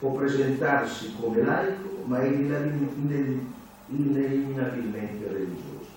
può 0.00 0.10
presentarsi 0.14 1.14
come 1.20 1.40
laico, 1.44 2.02
ma 2.06 2.20
è 2.20 2.26
ineliminabilmente 2.26 3.60
religioso. 5.28 5.90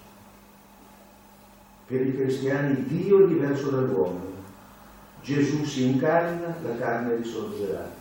Per 1.87 2.05
i 2.05 2.15
cristiani 2.15 2.85
Dio 2.87 3.25
è 3.25 3.27
diverso 3.27 3.69
dall'uomo. 3.69 4.33
Gesù 5.21 5.63
si 5.63 5.83
incarna, 5.83 6.55
la 6.63 6.77
carne 6.77 7.15
risorgerà. 7.15 7.91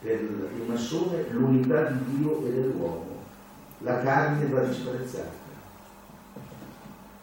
Per 0.00 0.20
il 0.20 0.62
massone 0.66 1.26
l'unità 1.30 1.90
di 1.90 2.16
Dio 2.16 2.44
e 2.46 2.52
dell'uomo. 2.52 3.24
La 3.78 4.00
carne 4.00 4.46
va 4.46 4.60
disprezzata. 4.60 5.44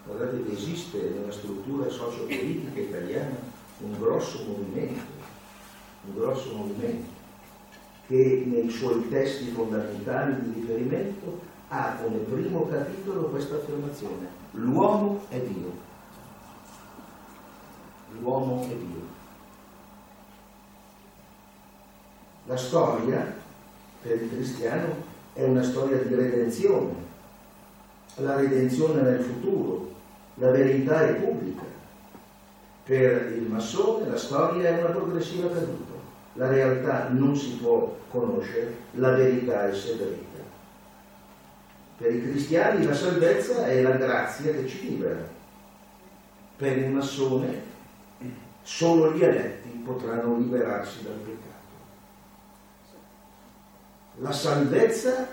Guardate 0.05 0.43
che 0.43 0.51
esiste 0.51 1.13
nella 1.15 1.31
struttura 1.31 1.89
socio-politica 1.89 2.79
italiana 2.79 3.35
un 3.79 3.97
grosso 3.97 4.43
movimento, 4.45 5.01
un 6.05 6.15
grosso 6.15 6.53
movimento 6.55 7.21
che 8.07 8.43
nei 8.45 8.69
suoi 8.69 9.07
testi 9.09 9.45
fondamentali 9.47 10.35
di 10.41 10.59
riferimento 10.59 11.51
ha 11.75 11.98
come 12.00 12.18
primo 12.20 12.68
capitolo 12.68 13.24
questa 13.30 13.56
affermazione, 13.56 14.27
l'uomo 14.51 15.22
è 15.30 15.39
Dio. 15.39 15.72
L'uomo 18.20 18.62
è 18.62 18.68
Dio. 18.68 19.01
La 22.46 22.58
storia 22.58 23.34
per 24.03 24.22
il 24.22 24.30
cristiano 24.30 25.12
è 25.34 25.44
una 25.46 25.63
storia 25.63 25.98
di 25.98 26.13
redenzione, 26.13 26.94
la 28.18 28.36
redenzione 28.36 29.01
nel 29.01 29.22
futuro, 29.22 29.94
la 30.36 30.51
verità 30.51 31.08
è 31.08 31.15
pubblica. 31.15 31.63
Per 32.84 33.32
il 33.32 33.50
massone 33.50 34.10
la 34.10 34.18
storia 34.18 34.70
è 34.70 34.80
una 34.80 34.92
progressiva 34.92 35.48
caduta, 35.48 35.94
la 36.34 36.50
realtà 36.50 37.08
non 37.10 37.36
si 37.36 37.56
può 37.56 37.98
conoscere, 38.12 38.75
la 38.92 39.12
verità 39.13 39.70
è 39.70 39.74
segreta. 39.74 40.32
Per 42.03 42.13
i 42.13 42.22
cristiani 42.22 42.86
la 42.86 42.93
salvezza 42.93 43.65
è 43.65 43.81
la 43.81 43.91
grazia 43.91 44.51
che 44.51 44.67
ci 44.67 44.89
libera. 44.89 45.25
Per 46.57 46.77
il 46.77 46.89
massone 46.89 47.62
solo 48.62 49.13
gli 49.13 49.24
eletti 49.24 49.69
potranno 49.86 50.38
liberarsi 50.38 51.01
dal 51.01 51.13
peccato. 51.13 51.75
La 54.17 54.33
salvezza 54.33 55.29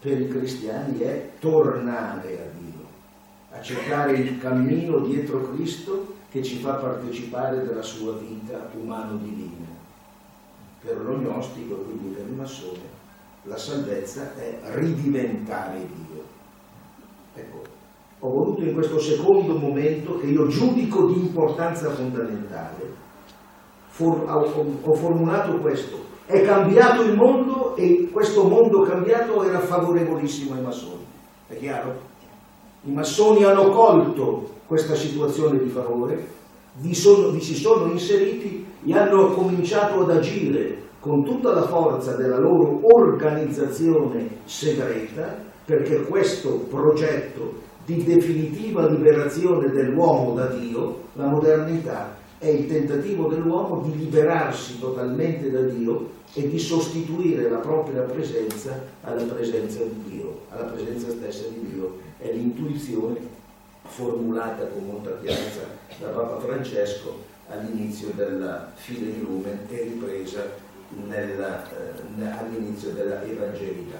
per 0.00 0.18
i 0.18 0.28
cristiani 0.28 1.00
è 1.00 1.32
tornare 1.40 2.40
a 2.40 2.58
Dio 2.58 2.86
a 3.50 3.60
cercare 3.60 4.12
il 4.12 4.38
cammino 4.38 5.00
dietro 5.00 5.52
Cristo 5.52 6.14
che 6.30 6.42
ci 6.42 6.56
fa 6.56 6.72
partecipare 6.72 7.66
della 7.66 7.82
sua 7.82 8.14
vita 8.14 8.70
umano-divina. 8.72 9.66
Per 10.80 11.02
lo 11.04 11.18
gnostico, 11.18 11.74
quindi 11.74 12.14
per 12.14 12.24
il 12.24 12.32
massone, 12.32 13.02
la 13.44 13.56
salvezza 13.56 14.34
è 14.36 14.58
ridiventare 14.74 15.78
Dio. 15.78 16.22
Ecco, 17.34 17.62
ho 18.20 18.30
voluto 18.30 18.62
in 18.62 18.72
questo 18.72 18.98
secondo 18.98 19.58
momento, 19.58 20.18
che 20.18 20.26
io 20.26 20.46
giudico 20.46 21.06
di 21.06 21.20
importanza 21.20 21.90
fondamentale, 21.90 22.92
for, 23.88 24.24
ho, 24.28 24.64
ho 24.82 24.94
formulato 24.94 25.58
questo. 25.58 26.12
È 26.26 26.42
cambiato 26.42 27.02
il 27.02 27.14
mondo 27.14 27.76
e 27.76 28.08
questo 28.10 28.44
mondo 28.44 28.80
cambiato 28.82 29.44
era 29.44 29.60
favorevolissimo 29.60 30.54
ai 30.54 30.62
massoni. 30.62 31.04
È 31.46 31.56
chiaro? 31.58 32.12
I 32.84 32.92
massoni 32.92 33.44
hanno 33.44 33.68
colto 33.70 34.52
questa 34.66 34.94
situazione 34.94 35.62
di 35.62 35.68
favore, 35.68 36.26
vi, 36.76 36.94
sono, 36.94 37.28
vi 37.28 37.42
si 37.42 37.54
sono 37.54 37.90
inseriti 37.92 38.66
e 38.86 38.98
hanno 38.98 39.32
cominciato 39.32 40.00
ad 40.00 40.10
agire 40.10 40.83
con 41.04 41.22
tutta 41.22 41.52
la 41.52 41.66
forza 41.66 42.14
della 42.14 42.38
loro 42.38 42.80
organizzazione 42.96 44.26
segreta 44.46 45.36
perché 45.62 46.00
questo 46.04 46.60
progetto 46.70 47.60
di 47.84 48.02
definitiva 48.04 48.88
liberazione 48.88 49.68
dell'uomo 49.68 50.32
da 50.32 50.46
Dio, 50.46 51.02
la 51.12 51.26
modernità, 51.26 52.16
è 52.38 52.46
il 52.46 52.66
tentativo 52.66 53.28
dell'uomo 53.28 53.82
di 53.82 53.98
liberarsi 53.98 54.78
totalmente 54.78 55.50
da 55.50 55.60
Dio 55.60 56.08
e 56.32 56.48
di 56.48 56.58
sostituire 56.58 57.50
la 57.50 57.58
propria 57.58 58.00
presenza 58.00 58.82
alla 59.02 59.24
presenza 59.24 59.80
di 59.80 60.04
Dio, 60.08 60.40
alla 60.48 60.70
presenza 60.70 61.10
stessa 61.10 61.44
di 61.48 61.70
Dio 61.70 61.98
è 62.16 62.32
l'intuizione 62.32 63.18
formulata 63.82 64.64
con 64.68 64.86
molta 64.86 65.18
chiarezza 65.20 65.66
da 66.00 66.08
Papa 66.08 66.40
Francesco 66.40 67.32
all'inizio 67.50 68.08
della 68.14 68.70
fine 68.74 69.12
di 69.12 69.20
Lumen 69.20 69.66
e 69.68 69.82
ripresa 69.82 70.63
eh, 72.18 72.24
all'inizio 72.38 72.90
della 72.90 73.22
Evangelii 73.22 73.92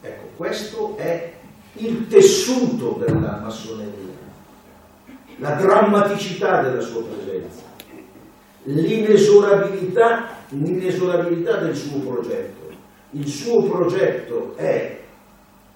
Ecco, 0.00 0.28
questo 0.36 0.96
è 0.96 1.32
il 1.74 2.06
tessuto 2.06 3.02
della 3.04 3.40
massoneria, 3.42 4.14
la 5.38 5.54
drammaticità 5.54 6.62
della 6.62 6.80
sua 6.80 7.02
presenza, 7.02 7.62
l'inesorabilità, 8.64 10.28
l'inesorabilità 10.50 11.58
del 11.58 11.74
suo 11.74 11.98
progetto. 12.00 12.64
Il 13.10 13.26
suo 13.26 13.62
progetto 13.62 14.54
è 14.56 15.00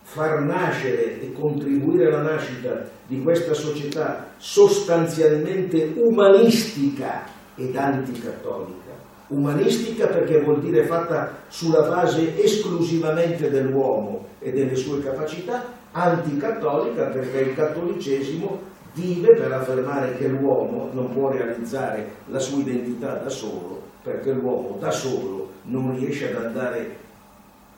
far 0.02 0.42
nascere 0.42 1.20
e 1.20 1.32
contribuire 1.32 2.06
alla 2.06 2.22
nascita 2.22 2.88
di 3.06 3.22
questa 3.22 3.54
società 3.54 4.28
sostanzialmente 4.36 5.92
umanistica 5.96 7.24
ed 7.56 7.76
anticattolica. 7.76 9.08
Umanistica 9.30 10.08
perché 10.08 10.40
vuol 10.42 10.60
dire 10.60 10.86
fatta 10.86 11.32
sulla 11.48 11.82
base 11.82 12.42
esclusivamente 12.42 13.48
dell'uomo 13.48 14.26
e 14.40 14.50
delle 14.50 14.74
sue 14.74 15.00
capacità, 15.00 15.64
anticattolica 15.92 17.04
perché 17.06 17.38
il 17.40 17.54
cattolicesimo 17.54 18.60
vive 18.94 19.36
per 19.36 19.52
affermare 19.52 20.16
che 20.16 20.26
l'uomo 20.26 20.90
non 20.92 21.12
può 21.12 21.30
realizzare 21.30 22.10
la 22.26 22.40
sua 22.40 22.60
identità 22.60 23.14
da 23.14 23.28
solo, 23.28 23.80
perché 24.02 24.32
l'uomo 24.32 24.76
da 24.80 24.90
solo 24.90 25.50
non 25.62 25.96
riesce 25.96 26.34
ad 26.34 26.44
andare 26.44 26.96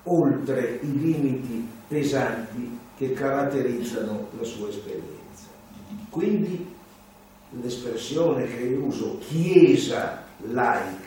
oltre 0.04 0.78
i 0.80 0.98
limiti 0.98 1.68
pesanti 1.86 2.78
che 2.96 3.12
caratterizzano 3.12 4.28
la 4.38 4.44
sua 4.44 4.68
esperienza. 4.68 5.50
Quindi 6.08 6.66
l'espressione 7.60 8.46
che 8.46 8.62
io 8.62 8.84
uso, 8.84 9.18
chiesa 9.18 10.22
laica, 10.50 11.01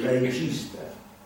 laicista 0.00 0.78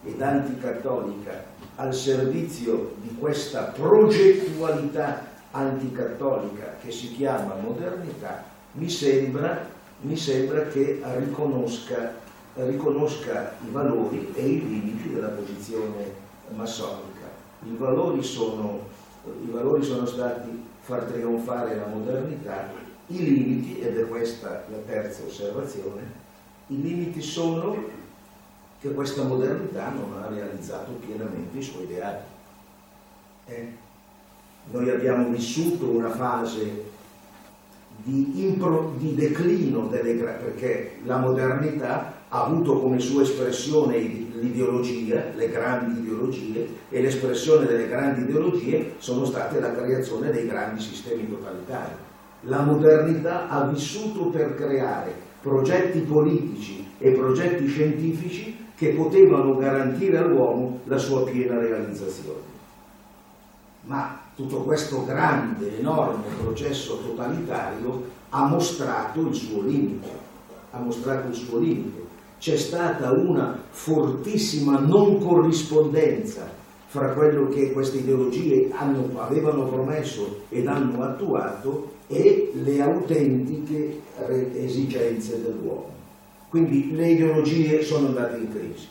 ed 0.05 0.21
anticattolica 0.21 1.45
al 1.77 1.95
servizio 1.95 2.95
di 3.01 3.15
questa 3.19 3.63
progettualità 3.65 5.29
anticattolica 5.53 6.77
che 6.83 6.91
si 6.91 7.13
chiama 7.13 7.55
modernità, 7.55 8.45
mi 8.73 8.89
sembra, 8.89 9.67
mi 10.03 10.17
sembra 10.17 10.67
che 10.69 11.03
riconosca, 11.19 12.15
riconosca 12.55 13.57
i 13.67 13.71
valori 13.71 14.31
e 14.35 14.47
i 14.47 14.69
limiti 14.69 15.13
della 15.13 15.29
posizione 15.29 16.29
massonica. 16.55 17.29
I 17.65 17.75
valori 17.77 18.23
sono, 18.23 18.81
i 19.25 19.51
valori 19.51 19.83
sono 19.83 20.07
stati 20.07 20.69
far 20.81 21.03
trionfare 21.05 21.77
la 21.77 21.87
modernità, 21.87 22.69
i 23.09 23.19
limiti, 23.19 23.81
ed 23.81 23.99
è 23.99 24.09
questa 24.09 24.65
la 24.71 24.79
terza 24.87 25.23
osservazione, 25.27 26.29
i 26.69 26.81
limiti 26.81 27.21
sono 27.21 27.99
che 28.81 28.95
questa 28.95 29.25
modernità 29.25 29.91
non 29.91 30.23
ha 30.23 30.29
realizzato 30.29 30.93
pienamente 30.93 31.59
i 31.59 31.63
suoi 31.63 31.85
ideali. 31.85 32.19
Eh? 33.47 33.73
Noi 34.71 34.89
abbiamo 34.89 35.29
vissuto 35.29 35.87
una 35.87 36.11
fase 36.11 36.85
di, 38.03 38.47
impro, 38.47 38.95
di 38.97 39.15
declino 39.15 39.87
delle, 39.89 40.15
perché 40.15 40.99
la 41.05 41.19
modernità 41.19 42.15
ha 42.29 42.45
avuto 42.45 42.81
come 42.81 42.99
sua 43.01 43.23
espressione 43.23 43.99
l'ideologia, 43.99 45.25
le 45.35 45.51
grandi 45.51 46.01
ideologie, 46.01 46.69
e 46.89 47.03
l'espressione 47.03 47.67
delle 47.67 47.89
grandi 47.89 48.23
ideologie 48.23 48.95
sono 48.99 49.27
state 49.27 49.61
la 49.61 49.75
creazione 49.75 50.31
dei 50.31 50.47
grandi 50.47 50.81
sistemi 50.81 51.29
totalitari. 51.29 51.93
La 52.43 52.63
modernità 52.63 53.49
ha 53.49 53.65
vissuto 53.65 54.27
per 54.27 54.55
creare 54.55 55.29
progetti 55.41 56.01
politici 56.01 56.87
e 56.99 57.13
progetti 57.13 57.67
scientifici 57.67 58.57
che 58.77 58.91
potevano 58.91 59.57
garantire 59.57 60.19
all'uomo 60.19 60.81
la 60.85 60.99
sua 60.99 61.25
piena 61.25 61.59
realizzazione. 61.59 62.49
Ma 63.83 64.21
tutto 64.35 64.59
questo 64.63 65.05
grande, 65.05 65.79
enorme 65.79 66.25
processo 66.43 66.99
totalitario 66.99 68.05
ha 68.31 68.47
mostrato 68.47 69.21
il 69.27 69.35
suo 69.35 69.63
limite, 69.63 70.09
ha 70.71 70.79
mostrato 70.79 71.29
il 71.29 71.35
suo 71.35 71.59
limite. 71.59 72.09
C'è 72.39 72.57
stata 72.57 73.11
una 73.11 73.59
fortissima 73.69 74.79
non 74.79 75.19
corrispondenza 75.21 76.49
fra 76.87 77.09
quello 77.11 77.49
che 77.49 77.73
queste 77.73 77.99
ideologie 77.99 78.71
hanno, 78.73 79.21
avevano 79.21 79.65
promesso 79.65 80.41
ed 80.49 80.67
hanno 80.67 81.03
attuato 81.03 81.99
e 82.13 82.51
le 82.55 82.83
autentiche 82.83 84.01
esigenze 84.55 85.41
dell'uomo. 85.41 85.95
Quindi 86.49 86.91
le 86.93 87.11
ideologie 87.11 87.83
sono 87.83 88.09
andate 88.09 88.39
in 88.39 88.53
crisi, 88.53 88.89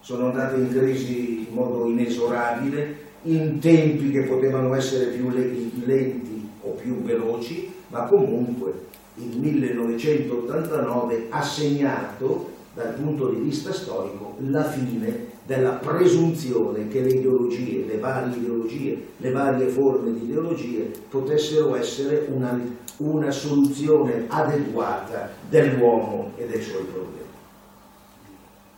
sono 0.00 0.26
andate 0.26 0.56
in 0.56 0.68
crisi 0.68 1.46
in 1.48 1.54
modo 1.54 1.86
inesorabile, 1.86 3.08
in 3.22 3.58
tempi 3.58 4.10
che 4.10 4.24
potevano 4.24 4.74
essere 4.74 5.06
più 5.06 5.30
lenti 5.30 6.48
o 6.60 6.72
più 6.72 7.02
veloci, 7.02 7.72
ma 7.88 8.04
comunque 8.04 8.88
il 9.14 9.38
1989 9.38 11.26
ha 11.30 11.42
segnato 11.42 12.50
dal 12.74 12.92
punto 12.94 13.28
di 13.30 13.40
vista 13.40 13.72
storico 13.72 14.34
la 14.38 14.64
fine 14.64 15.28
della 15.50 15.70
presunzione 15.70 16.86
che 16.86 17.00
le 17.00 17.08
ideologie, 17.08 17.84
le 17.84 17.98
varie 17.98 18.36
ideologie, 18.36 19.06
le 19.16 19.32
varie 19.32 19.66
forme 19.66 20.12
di 20.12 20.22
ideologie 20.22 20.92
potessero 21.08 21.74
essere 21.74 22.28
una, 22.32 22.56
una 22.98 23.32
soluzione 23.32 24.26
adeguata 24.28 25.28
dell'uomo 25.48 26.34
e 26.36 26.46
dei 26.46 26.62
suoi 26.62 26.84
problemi. 26.84 27.26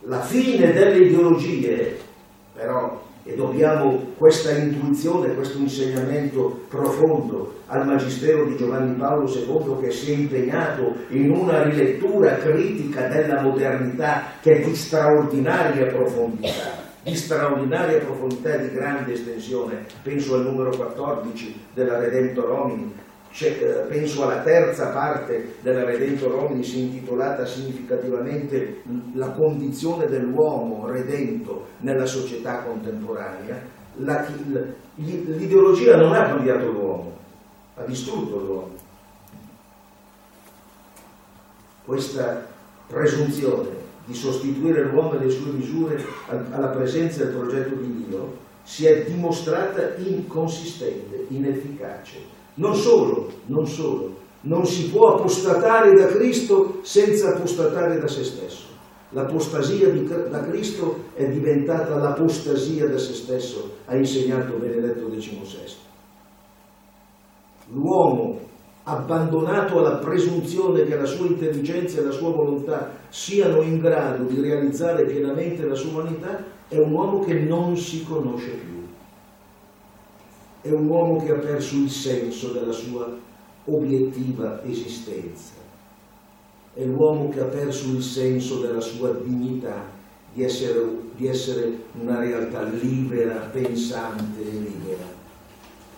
La 0.05 0.21
fine 0.21 0.73
delle 0.73 1.05
ideologie, 1.05 1.95
però, 2.55 3.03
e 3.23 3.35
dobbiamo 3.35 4.13
questa 4.17 4.51
intuizione, 4.51 5.33
questo 5.33 5.57
insegnamento 5.57 6.61
profondo 6.67 7.61
al 7.67 7.85
Magistero 7.85 8.45
di 8.45 8.57
Giovanni 8.57 8.95
Paolo 8.95 9.27
II 9.27 9.81
che 9.81 9.91
si 9.91 10.11
è 10.11 10.15
impegnato 10.15 10.93
in 11.09 11.31
una 11.31 11.63
rilettura 11.63 12.35
critica 12.35 13.07
della 13.07 13.41
modernità 13.41 14.23
che 14.41 14.59
è 14.59 14.65
di 14.65 14.75
straordinaria 14.75 15.87
profondità 15.87 16.91
di 17.03 17.15
straordinaria 17.17 17.99
profondità 17.99 18.53
e 18.53 18.69
di 18.69 18.75
grande 18.75 19.11
estensione, 19.11 19.85
penso 20.01 20.35
al 20.35 20.43
numero 20.43 20.69
14 20.69 21.65
della 21.73 21.99
Redemptor 21.99 22.49
Homini, 22.49 22.93
eh, 23.35 23.85
penso 23.87 24.23
alla 24.23 24.41
terza 24.41 24.89
parte 24.89 25.55
della 25.61 25.83
Redentor 25.83 26.35
Omnis 26.35 26.73
intitolata 26.73 27.45
significativamente 27.45 28.81
La 29.15 29.31
condizione 29.31 30.05
dell'uomo 30.05 30.85
redento 30.87 31.67
nella 31.79 32.05
società 32.05 32.61
contemporanea, 32.61 33.59
la, 33.97 34.25
l'ideologia 34.95 35.97
non 35.97 36.13
ha 36.13 36.27
cambiato 36.27 36.71
l'uomo, 36.71 37.17
ha 37.75 37.83
distrutto 37.83 38.37
l'uomo. 38.37 38.71
Questa 41.85 42.47
presunzione 42.87 43.69
di 44.05 44.13
sostituire 44.13 44.83
l'uomo 44.83 45.13
e 45.13 45.23
le 45.23 45.29
sue 45.29 45.51
misure 45.51 46.03
alla 46.27 46.67
presenza 46.67 47.23
del 47.23 47.33
progetto 47.33 47.75
di 47.75 48.05
Dio 48.05 48.37
si 48.63 48.85
è 48.85 49.03
dimostrata 49.03 49.95
inconsistente, 49.95 51.25
inefficace 51.29 52.41
non 52.55 52.75
solo, 52.75 53.31
non 53.47 53.65
solo, 53.67 54.15
non 54.41 54.65
si 54.65 54.89
può 54.89 55.15
apostatare 55.15 55.93
da 55.93 56.07
Cristo 56.07 56.79
senza 56.83 57.29
apostatare 57.29 57.99
da 57.99 58.07
se 58.07 58.23
stesso. 58.23 58.71
L'apostasia 59.09 59.89
da 60.29 60.43
Cristo 60.43 61.03
è 61.13 61.27
diventata 61.27 61.95
l'apostasia 61.97 62.87
da 62.87 62.97
se 62.97 63.13
stesso, 63.13 63.77
ha 63.85 63.95
insegnato 63.95 64.57
Benedetto 64.57 65.07
XVI. 65.07 65.81
L'uomo 67.73 68.39
abbandonato 68.83 69.79
alla 69.79 69.97
presunzione 69.97 70.83
che 70.83 70.95
la 70.95 71.05
sua 71.05 71.27
intelligenza 71.27 71.99
e 71.99 72.03
la 72.03 72.11
sua 72.11 72.31
volontà 72.31 72.91
siano 73.09 73.61
in 73.61 73.79
grado 73.79 74.23
di 74.25 74.41
realizzare 74.41 75.05
pienamente 75.05 75.65
la 75.65 75.75
sua 75.75 76.01
umanità, 76.01 76.43
è 76.67 76.77
un 76.77 76.91
uomo 76.91 77.19
che 77.23 77.33
non 77.35 77.77
si 77.77 78.03
conosce 78.03 78.49
più 78.49 78.72
è 80.63 80.71
un 80.71 80.87
uomo 80.87 81.21
che 81.21 81.29
ha 81.29 81.35
perso 81.35 81.75
il 81.75 81.89
senso 81.89 82.53
della 82.53 82.71
sua 82.71 83.13
obiettiva 83.65 84.63
esistenza, 84.63 85.51
è 86.73 86.85
l'uomo 86.85 87.27
che 87.27 87.41
ha 87.41 87.45
perso 87.45 87.89
il 87.89 88.01
senso 88.01 88.61
della 88.61 88.79
sua 88.79 89.11
dignità 89.11 89.91
di 90.33 90.41
essere, 90.41 90.81
di 91.17 91.27
essere 91.27 91.69
una 91.99 92.19
realtà 92.19 92.63
libera, 92.63 93.49
pensante 93.51 94.39
e 94.39 94.51
libera. 94.51 95.03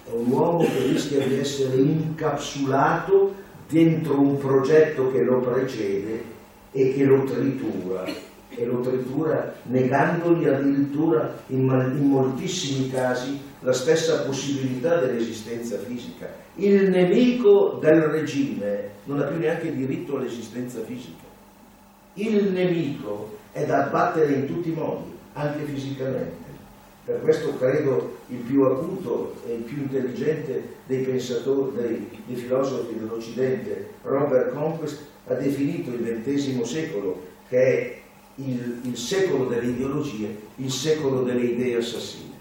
È 0.04 0.12
un 0.12 0.32
uomo 0.32 0.65
che 0.65 0.88
rischia 0.88 1.25
di 1.28 1.38
essere 1.38 1.75
incapsulato 1.78 3.36
dentro 3.69 4.19
un 4.19 4.38
progetto 4.39 5.12
che 5.12 5.21
lo 5.21 5.41
precede 5.41 6.23
e 6.71 6.91
che 6.91 7.04
lo 7.04 7.23
tritura 7.23 8.34
e 8.56 8.65
lo 8.65 8.80
tritura 8.80 9.54
negandogli 9.63 10.46
addirittura 10.46 11.34
in, 11.48 11.60
in 11.98 12.08
moltissimi 12.08 12.89
casi 12.89 13.39
la 13.60 13.74
stessa 13.74 14.24
possibilità 14.24 15.00
dell'esistenza 15.00 15.78
fisica. 15.78 16.28
Il 16.56 16.89
nemico 16.89 17.80
del 17.82 18.02
regime 18.04 18.91
non 19.06 19.20
ha 19.20 19.26
più 19.26 19.39
neanche 19.39 19.74
diritto 19.74 20.18
all'esistenza 20.18 20.82
fisica. 20.82 21.24
Il 22.13 22.52
nemico 22.52 23.38
è 23.52 23.65
da 23.65 23.86
abbattere 23.86 24.34
in 24.34 24.46
tutti 24.46 24.70
i 24.70 24.74
modi, 24.74 25.12
anche 25.34 25.63
fisicamente. 25.65 26.44
Per 27.06 27.22
questo 27.22 27.56
credo 27.58 28.18
il 28.30 28.38
più 28.38 28.63
acuto 28.63 29.36
e 29.48 29.54
il 29.54 29.62
più 29.62 29.78
intelligente 29.78 30.63
dei 30.88 31.04
pensatori, 31.04 31.76
dei, 31.76 32.10
dei 32.26 32.36
filosofi 32.36 32.98
dell'Occidente, 32.98 33.89
Robert 34.02 34.54
Conquest, 34.54 35.06
ha 35.28 35.34
definito 35.36 35.91
il 35.91 36.22
XX 36.24 36.62
secolo, 36.62 37.22
che 37.48 37.58
è 37.58 38.02
il, 38.36 38.80
il 38.84 38.98
secolo 38.98 39.45
delle 39.45 39.67
ideologie, 39.67 40.38
il 40.56 40.71
secolo 40.71 41.21
delle 41.21 41.43
idee 41.43 41.78
assassine. 41.78 42.34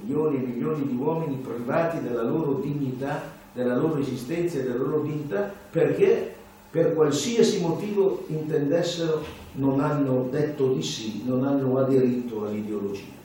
Milioni 0.00 0.36
e 0.36 0.46
milioni 0.46 0.86
di 0.86 0.96
uomini 0.96 1.36
privati 1.36 2.00
della 2.00 2.22
loro 2.22 2.54
dignità, 2.54 3.22
della 3.52 3.76
loro 3.76 3.98
esistenza 3.98 4.58
e 4.58 4.62
della 4.62 4.76
loro 4.76 5.00
dignità 5.00 5.52
perché 5.70 6.34
per 6.70 6.94
qualsiasi 6.94 7.60
motivo 7.60 8.24
intendessero 8.28 9.22
non 9.54 9.80
hanno 9.80 10.28
detto 10.30 10.72
di 10.72 10.82
sì, 10.82 11.22
non 11.26 11.44
hanno 11.44 11.78
aderito 11.78 12.46
all'ideologia. 12.46 13.20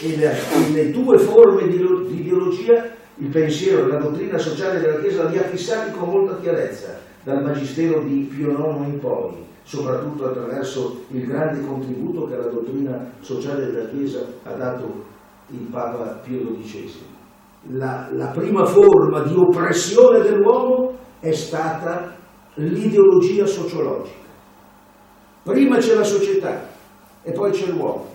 E 0.00 0.16
le, 0.16 0.34
le 0.72 0.90
due 0.90 1.18
forme 1.18 1.68
di, 1.68 1.76
di 1.76 2.20
ideologia, 2.20 2.96
il 3.16 3.28
pensiero 3.28 3.84
e 3.84 3.88
la 3.88 3.98
dottrina 3.98 4.38
sociale 4.38 4.80
della 4.80 5.00
Chiesa 5.00 5.24
li 5.24 5.36
ha 5.36 5.42
fissati 5.42 5.90
con 5.90 6.08
molta 6.08 6.40
chiarezza, 6.40 6.98
dal 7.22 7.42
Magistero 7.42 8.02
di 8.02 8.20
Pio 8.34 8.50
IX 8.52 8.86
in 8.86 8.98
poi 8.98 9.46
soprattutto 9.68 10.24
attraverso 10.24 11.04
il 11.10 11.26
grande 11.26 11.60
contributo 11.60 12.26
che 12.26 12.36
la 12.36 12.48
dottrina 12.48 13.12
sociale 13.20 13.66
della 13.66 13.88
Chiesa 13.90 14.24
ha 14.44 14.52
dato 14.54 15.04
il 15.48 15.58
Papa 15.70 16.20
Pio 16.24 16.56
XII. 16.56 16.90
La, 17.72 18.08
la 18.12 18.28
prima 18.28 18.64
forma 18.64 19.24
di 19.24 19.34
oppressione 19.36 20.20
dell'uomo 20.20 20.96
è 21.20 21.32
stata 21.32 22.16
l'ideologia 22.54 23.44
sociologica. 23.44 24.26
Prima 25.42 25.76
c'è 25.76 25.94
la 25.94 26.04
società 26.04 26.66
e 27.22 27.32
poi 27.32 27.50
c'è 27.50 27.66
l'uomo. 27.66 28.06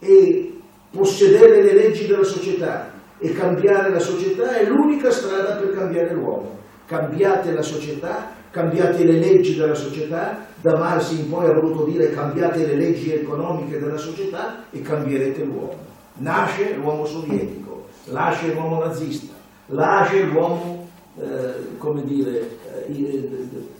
E 0.00 0.52
possedere 0.90 1.62
le 1.62 1.74
leggi 1.74 2.08
della 2.08 2.24
società 2.24 2.90
e 3.18 3.32
cambiare 3.32 3.90
la 3.90 4.00
società 4.00 4.56
è 4.56 4.66
l'unica 4.66 5.12
strada 5.12 5.54
per 5.58 5.72
cambiare 5.74 6.12
l'uomo. 6.12 6.58
Cambiate 6.86 7.52
la 7.52 7.62
società 7.62 8.34
cambiate 8.56 9.04
le 9.04 9.18
leggi 9.18 9.54
della 9.54 9.74
società, 9.74 10.46
da 10.62 10.78
Marx 10.78 11.10
in 11.10 11.28
poi 11.28 11.46
ha 11.46 11.52
voluto 11.52 11.84
dire 11.84 12.10
cambiate 12.14 12.64
le 12.64 12.74
leggi 12.74 13.12
economiche 13.12 13.78
della 13.78 13.98
società 13.98 14.64
e 14.70 14.80
cambierete 14.80 15.44
l'uomo. 15.44 15.76
Nasce 16.14 16.74
l'uomo 16.74 17.04
sovietico, 17.04 17.88
nasce 18.06 18.54
l'uomo 18.54 18.82
nazista, 18.82 19.34
nasce 19.66 20.22
l'uomo, 20.22 20.88
eh, 21.18 21.76
come 21.76 22.02
dire, 22.04 22.56
eh, 22.86 23.28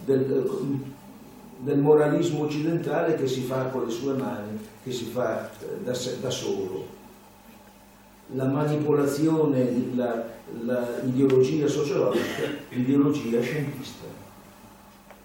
del, 0.05 0.47
del, 1.61 1.79
moralismo 1.79 2.45
occidentale 2.45 3.15
che 3.15 3.27
si 3.27 3.41
fa 3.41 3.69
con 3.73 3.87
le 3.87 3.91
sue 3.91 4.13
mani, 4.13 4.59
che 4.85 4.93
si 4.93 5.07
fa 5.07 5.49
eh, 5.59 5.83
da, 5.85 5.97
da 6.21 6.31
solo. 6.31 6.85
la 8.35 8.45
manipolazione, 8.45 9.71
l'ideologia 11.03 11.67
sociologica, 11.67 12.43
l'ideologia 12.69 13.41
scientista. 13.41 14.16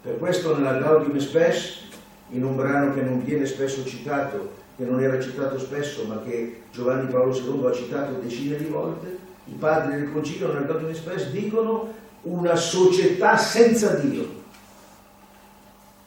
Per 0.01 0.17
questo 0.17 0.55
nella 0.55 0.79
Gaudium 0.79 1.17
Spes, 1.17 1.81
in 2.29 2.43
un 2.43 2.55
brano 2.55 2.93
che 2.93 3.01
non 3.01 3.23
viene 3.23 3.45
spesso 3.45 3.85
citato, 3.85 4.59
che 4.75 4.83
non 4.83 5.01
era 5.01 5.19
citato 5.19 5.59
spesso, 5.59 6.05
ma 6.05 6.21
che 6.23 6.63
Giovanni 6.71 7.11
Paolo 7.11 7.35
II 7.35 7.67
ha 7.67 7.71
citato 7.71 8.13
decine 8.13 8.57
di 8.57 8.65
volte, 8.65 9.17
i 9.45 9.53
padri 9.53 9.99
del 9.99 10.11
concilio 10.11 10.51
nel 10.51 10.65
Gaudium 10.65 10.93
Spes 10.93 11.29
dicono 11.29 11.93
una 12.23 12.55
società 12.55 13.37
senza 13.37 13.95
Dio 13.95 14.39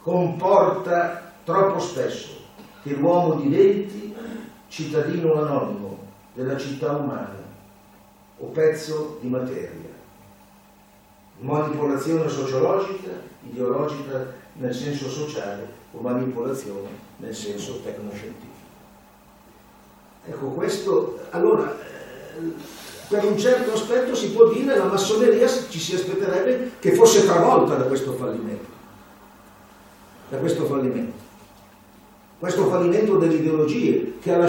comporta 0.05 1.33
troppo 1.45 1.79
spesso 1.81 2.29
che 2.83 2.95
l'uomo 2.95 3.35
diventi 3.37 4.15
cittadino 4.69 5.35
anonimo 5.35 5.99
della 6.35 6.59
città 6.59 6.93
umana 6.93 7.43
o 8.39 8.47
pezzo 8.47 9.19
di 9.23 9.29
materia. 9.29 9.94
Manipolazione 11.39 12.29
sociologica, 12.29 13.11
ideologica 13.49 14.33
nel 14.55 14.75
senso 14.75 15.09
sociale 15.09 15.67
o 15.93 16.01
manipolazione 16.01 16.89
nel 17.19 17.35
senso 17.35 17.81
tecnoscientifico. 17.83 18.53
Ecco 20.27 20.47
questo, 20.49 21.19
allora, 21.31 21.77
eh, 21.77 22.53
per 23.09 23.25
un 23.25 23.39
certo 23.39 23.73
aspetto 23.73 24.15
si 24.15 24.31
può 24.31 24.49
dire 24.49 24.73
che 24.73 24.79
la 24.79 24.87
massoneria 24.87 25.47
ci 25.47 25.79
si 25.79 25.95
aspetterebbe 25.95 26.73
che 26.79 26.93
fosse 26.93 27.25
travolta 27.25 27.75
da 27.75 27.85
questo 27.85 28.13
fallimento, 28.13 28.67
da 30.31 30.39
questo 30.39 30.65
fallimento, 30.65 31.19
questo 32.39 32.67
fallimento 32.69 33.19
delle 33.19 33.35
ideologie 33.35 34.15
che 34.21 34.33
alla 34.33 34.49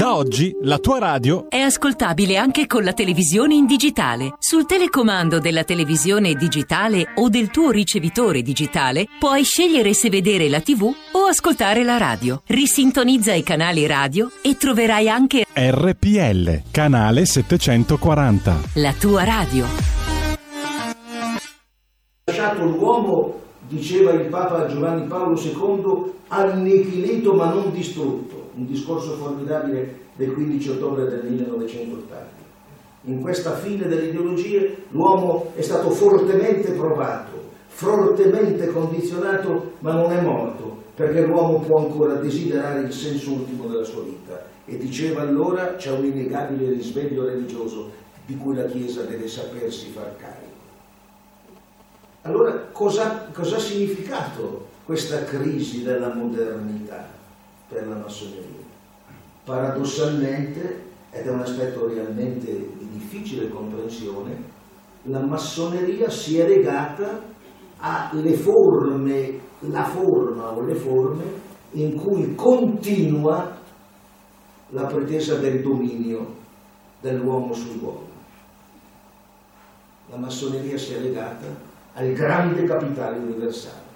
Da 0.00 0.16
oggi 0.16 0.56
la 0.62 0.78
tua 0.78 0.98
radio 0.98 1.50
è 1.50 1.58
ascoltabile 1.58 2.38
anche 2.38 2.66
con 2.66 2.82
la 2.84 2.94
televisione 2.94 3.52
in 3.52 3.66
digitale. 3.66 4.32
Sul 4.38 4.64
telecomando 4.64 5.40
della 5.40 5.62
televisione 5.62 6.32
digitale 6.32 7.08
o 7.16 7.28
del 7.28 7.50
tuo 7.50 7.70
ricevitore 7.70 8.40
digitale 8.40 9.08
puoi 9.18 9.44
scegliere 9.44 9.92
se 9.92 10.08
vedere 10.08 10.48
la 10.48 10.62
TV 10.62 10.84
o 10.84 11.18
ascoltare 11.28 11.84
la 11.84 11.98
radio. 11.98 12.40
Risintonizza 12.46 13.34
i 13.34 13.42
canali 13.42 13.86
radio 13.86 14.30
e 14.40 14.56
troverai 14.56 15.10
anche 15.10 15.44
RPL, 15.52 16.62
canale 16.70 17.26
740. 17.26 18.58
La 18.76 18.94
tua 18.98 19.24
radio. 19.24 19.66
Lasciato 22.24 22.64
l'uomo, 22.64 23.38
diceva 23.68 24.12
il 24.12 24.28
Papa 24.28 24.66
Giovanni 24.66 25.06
Paolo 25.06 25.38
II, 25.38 26.12
annichilito 26.28 27.34
ma 27.34 27.52
non 27.52 27.70
distrutto 27.70 28.39
un 28.60 28.66
discorso 28.66 29.12
formidabile 29.16 30.08
del 30.16 30.34
15 30.34 30.68
ottobre 30.70 31.06
del 31.06 31.24
1980. 31.24 32.38
In 33.04 33.20
questa 33.22 33.54
fine 33.54 33.86
delle 33.86 34.08
ideologie 34.08 34.84
l'uomo 34.90 35.52
è 35.54 35.62
stato 35.62 35.88
fortemente 35.88 36.72
provato, 36.72 37.48
fortemente 37.66 38.66
condizionato, 38.66 39.72
ma 39.78 39.94
non 39.94 40.12
è 40.12 40.20
morto, 40.20 40.82
perché 40.94 41.24
l'uomo 41.24 41.60
può 41.60 41.78
ancora 41.78 42.16
desiderare 42.16 42.82
il 42.82 42.92
senso 42.92 43.32
ultimo 43.32 43.66
della 43.66 43.84
sua 43.84 44.02
vita. 44.02 44.48
E 44.66 44.76
diceva 44.76 45.22
allora 45.22 45.76
c'è 45.76 45.90
un 45.90 46.04
innegabile 46.04 46.70
risveglio 46.70 47.24
religioso 47.24 47.90
di 48.26 48.36
cui 48.36 48.54
la 48.54 48.66
Chiesa 48.66 49.02
deve 49.04 49.26
sapersi 49.26 49.86
far 49.86 50.14
carico. 50.16 50.48
Allora 52.22 52.68
cosa, 52.70 53.30
ha 53.32 53.58
significato 53.58 54.66
questa 54.84 55.24
crisi 55.24 55.82
della 55.82 56.14
modernità? 56.14 57.19
Per 57.70 57.86
la 57.86 57.94
massoneria. 57.94 58.68
Paradossalmente, 59.44 60.88
ed 61.10 61.26
è 61.26 61.30
un 61.30 61.40
aspetto 61.40 61.86
realmente 61.86 62.46
di 62.52 62.88
difficile 62.92 63.48
comprensione, 63.48 64.36
la 65.04 65.20
massoneria 65.20 66.10
si 66.10 66.38
è 66.38 66.46
legata 66.46 67.22
alle 67.78 68.34
forme, 68.34 69.38
la 69.60 69.84
forma 69.84 70.50
o 70.50 70.60
le 70.62 70.74
forme 70.74 71.24
in 71.72 71.94
cui 71.94 72.34
continua 72.34 73.58
la 74.70 74.84
pretesa 74.86 75.36
del 75.36 75.62
dominio 75.62 76.36
dell'uomo 77.00 77.52
sull'uomo. 77.54 78.08
La 80.10 80.16
massoneria 80.16 80.76
si 80.76 80.94
è 80.94 80.98
legata 80.98 81.46
al 81.94 82.12
grande 82.12 82.64
capitale 82.64 83.18
universale, 83.18 83.88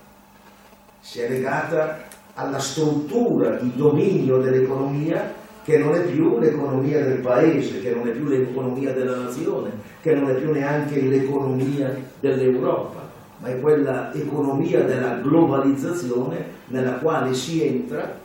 si 1.00 1.20
è 1.20 1.28
legata 1.28 2.04
alla 2.34 2.58
struttura 2.58 3.56
di 3.56 3.72
dominio 3.74 4.38
dell'economia 4.38 5.42
che 5.64 5.78
non 5.78 5.94
è 5.94 6.02
più 6.02 6.38
l'economia 6.38 7.02
del 7.02 7.20
paese, 7.20 7.80
che 7.80 7.94
non 7.94 8.06
è 8.06 8.10
più 8.10 8.26
l'economia 8.26 8.92
della 8.92 9.16
nazione, 9.16 9.70
che 10.02 10.14
non 10.14 10.28
è 10.28 10.34
più 10.34 10.52
neanche 10.52 11.00
l'economia 11.00 11.96
dell'Europa, 12.20 13.08
ma 13.38 13.48
è 13.48 13.58
quella 13.60 14.12
economia 14.12 14.82
della 14.82 15.20
globalizzazione 15.22 16.44
nella 16.66 16.94
quale 16.94 17.32
si 17.32 17.64
entra 17.64 18.20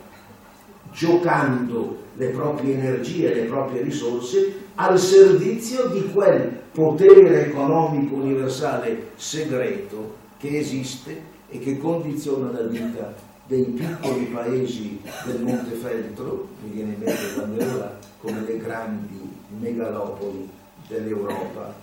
giocando 0.92 1.98
le 2.16 2.28
proprie 2.28 2.74
energie 2.74 3.32
le 3.32 3.44
proprie 3.44 3.82
risorse 3.82 4.54
al 4.74 4.98
servizio 4.98 5.86
di 5.86 6.10
quel 6.12 6.58
potere 6.72 7.46
economico 7.46 8.16
universale 8.16 9.10
segreto 9.14 10.16
che 10.38 10.58
esiste 10.58 11.28
e 11.48 11.58
che 11.58 11.78
condiziona 11.78 12.50
la 12.50 12.66
vita 12.66 13.28
dei 13.50 13.64
piccoli 13.64 14.26
paesi 14.26 15.02
del 15.24 15.42
Montefeltro, 15.42 16.46
mi 16.62 16.70
viene 16.70 16.92
in 16.92 17.00
mente 17.00 17.34
quando 17.34 17.60
ero 17.60 17.78
là, 17.78 17.98
come 18.20 18.42
le 18.42 18.58
grandi 18.58 19.28
megalopoli 19.58 20.48
dell'Europa, 20.86 21.74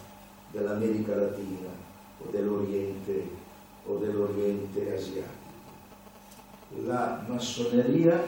dell'America 0.52 1.14
Latina 1.14 1.68
o 2.20 2.30
dell'Oriente 2.32 3.30
o 3.86 3.98
dell'Oriente 3.98 4.94
asiatico. 4.96 5.36
La 6.86 7.26
massoneria 7.28 8.24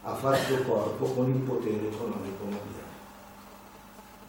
ha 0.00 0.14
fatto 0.14 0.62
corpo 0.62 1.04
con 1.04 1.28
il 1.28 1.40
potere 1.40 1.86
economico 1.86 2.44
mondiale, 2.44 2.94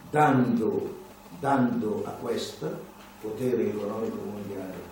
dando, 0.09 0.95
dando 1.39 2.03
a 2.05 2.09
questo 2.09 2.69
potere 3.21 3.69
economico 3.69 4.17
mondiale 4.25 4.84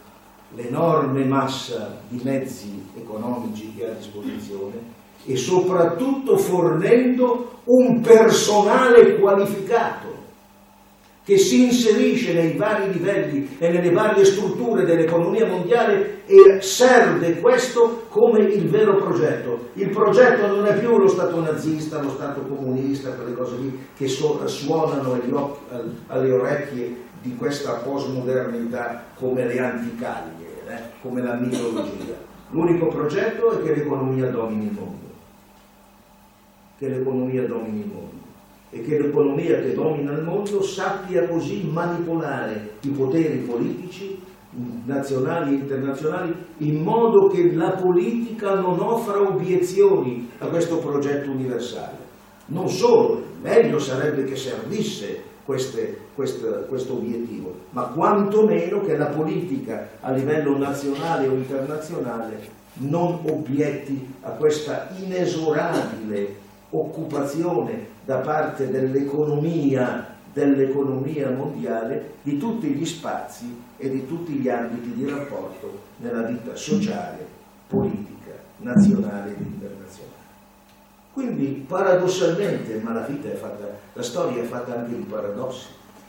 l'enorme 0.55 1.25
massa 1.25 1.99
di 2.07 2.19
mezzi 2.23 2.89
economici 2.95 3.73
che 3.75 3.87
ha 3.87 3.91
a 3.91 3.95
disposizione 3.95 5.01
e 5.25 5.35
soprattutto 5.35 6.37
fornendo 6.37 7.59
un 7.65 8.01
personale 8.01 9.17
qualificato 9.19 10.11
che 11.23 11.37
si 11.37 11.63
inserisce 11.63 12.33
nei 12.33 12.57
vari 12.57 12.91
livelli 12.91 13.55
e 13.57 13.69
nelle 13.69 13.91
varie 13.91 14.25
strutture 14.25 14.83
dell'economia 14.83 15.47
mondiale 15.47 16.23
e 16.25 16.61
serve 16.61 17.39
questo 17.39 18.03
come 18.09 18.39
il 18.39 18.67
vero 18.67 18.97
progetto. 18.97 19.69
Il 19.75 19.89
progetto 19.89 20.47
non 20.47 20.65
è 20.65 20.77
più 20.77 20.97
lo 20.97 21.07
Stato 21.07 21.39
nazista, 21.39 22.01
lo 22.01 22.09
Stato 22.09 22.41
comunista, 22.41 23.13
quelle 23.13 23.35
cose 23.35 23.55
lì 23.55 23.87
che 23.95 24.07
suonano 24.07 25.17
alle 26.07 26.31
orecchie 26.31 26.95
di 27.21 27.37
questa 27.37 27.75
postmodernità 27.75 29.05
come 29.17 29.45
le 29.45 29.59
anticaglie 29.59 30.42
eh, 30.67 30.81
come 31.01 31.21
la 31.21 31.35
mitologia. 31.35 32.15
L'unico 32.51 32.87
progetto 32.87 33.51
è 33.51 33.63
che 33.63 33.75
l'economia 33.75 34.29
domini 34.29 34.65
il 34.65 34.71
mondo, 34.71 35.09
che 36.77 36.87
l'economia 36.89 37.47
domini 37.47 37.79
il 37.79 37.87
mondo 37.87 38.21
e 38.69 38.81
che 38.81 38.99
l'economia 38.99 39.59
che 39.61 39.73
domina 39.73 40.13
il 40.13 40.23
mondo 40.23 40.61
sappia 40.61 41.27
così 41.27 41.63
manipolare 41.71 42.71
i 42.81 42.89
poteri 42.89 43.37
politici 43.39 44.19
nazionali 44.85 45.53
e 45.53 45.57
internazionali 45.59 46.33
in 46.57 46.81
modo 46.81 47.27
che 47.27 47.53
la 47.53 47.71
politica 47.71 48.55
non 48.55 48.79
offra 48.79 49.21
obiezioni 49.21 50.29
a 50.39 50.47
questo 50.47 50.77
progetto 50.77 51.31
universale. 51.31 51.97
Non 52.47 52.67
solo, 52.69 53.23
meglio 53.41 53.79
sarebbe 53.79 54.23
che 54.23 54.35
servisse 54.35 55.31
queste, 55.45 55.97
queste, 56.15 56.65
questo 56.67 56.93
obiettivo, 56.93 57.55
ma 57.71 57.83
quantomeno 57.83 58.81
che 58.81 58.97
la 58.97 59.07
politica 59.07 59.89
a 59.99 60.11
livello 60.11 60.57
nazionale 60.57 61.27
o 61.27 61.33
internazionale 61.33 62.61
non 62.75 63.19
obietti 63.25 64.13
a 64.21 64.29
questa 64.29 64.89
inesorabile 64.99 66.41
occupazione 66.69 67.91
da 68.05 68.17
parte 68.17 68.69
dell'economia 68.69 70.11
dell'economia 70.33 71.29
mondiale 71.29 72.15
di 72.23 72.37
tutti 72.37 72.67
gli 72.67 72.85
spazi 72.85 73.55
e 73.77 73.89
di 73.89 74.07
tutti 74.07 74.33
gli 74.33 74.49
ambiti 74.49 74.91
di 74.93 75.07
rapporto 75.07 75.81
nella 75.97 76.23
vita 76.23 76.55
sociale, 76.55 77.25
politica, 77.67 78.31
nazionale 78.57 79.29
ed 79.29 79.45
internazionale. 79.45 80.12
Quindi 81.13 81.63
paradossalmente, 81.67 82.79
ma 82.81 82.91
la 82.91 83.01
vita 83.01 83.29
è 83.29 83.35
fatta, 83.35 83.69
la 83.93 84.01
storia 84.01 84.41
è 84.41 84.45
fatta 84.45 84.79
anche 84.79 84.95
di 84.95 85.03
paradossi, 85.03 85.67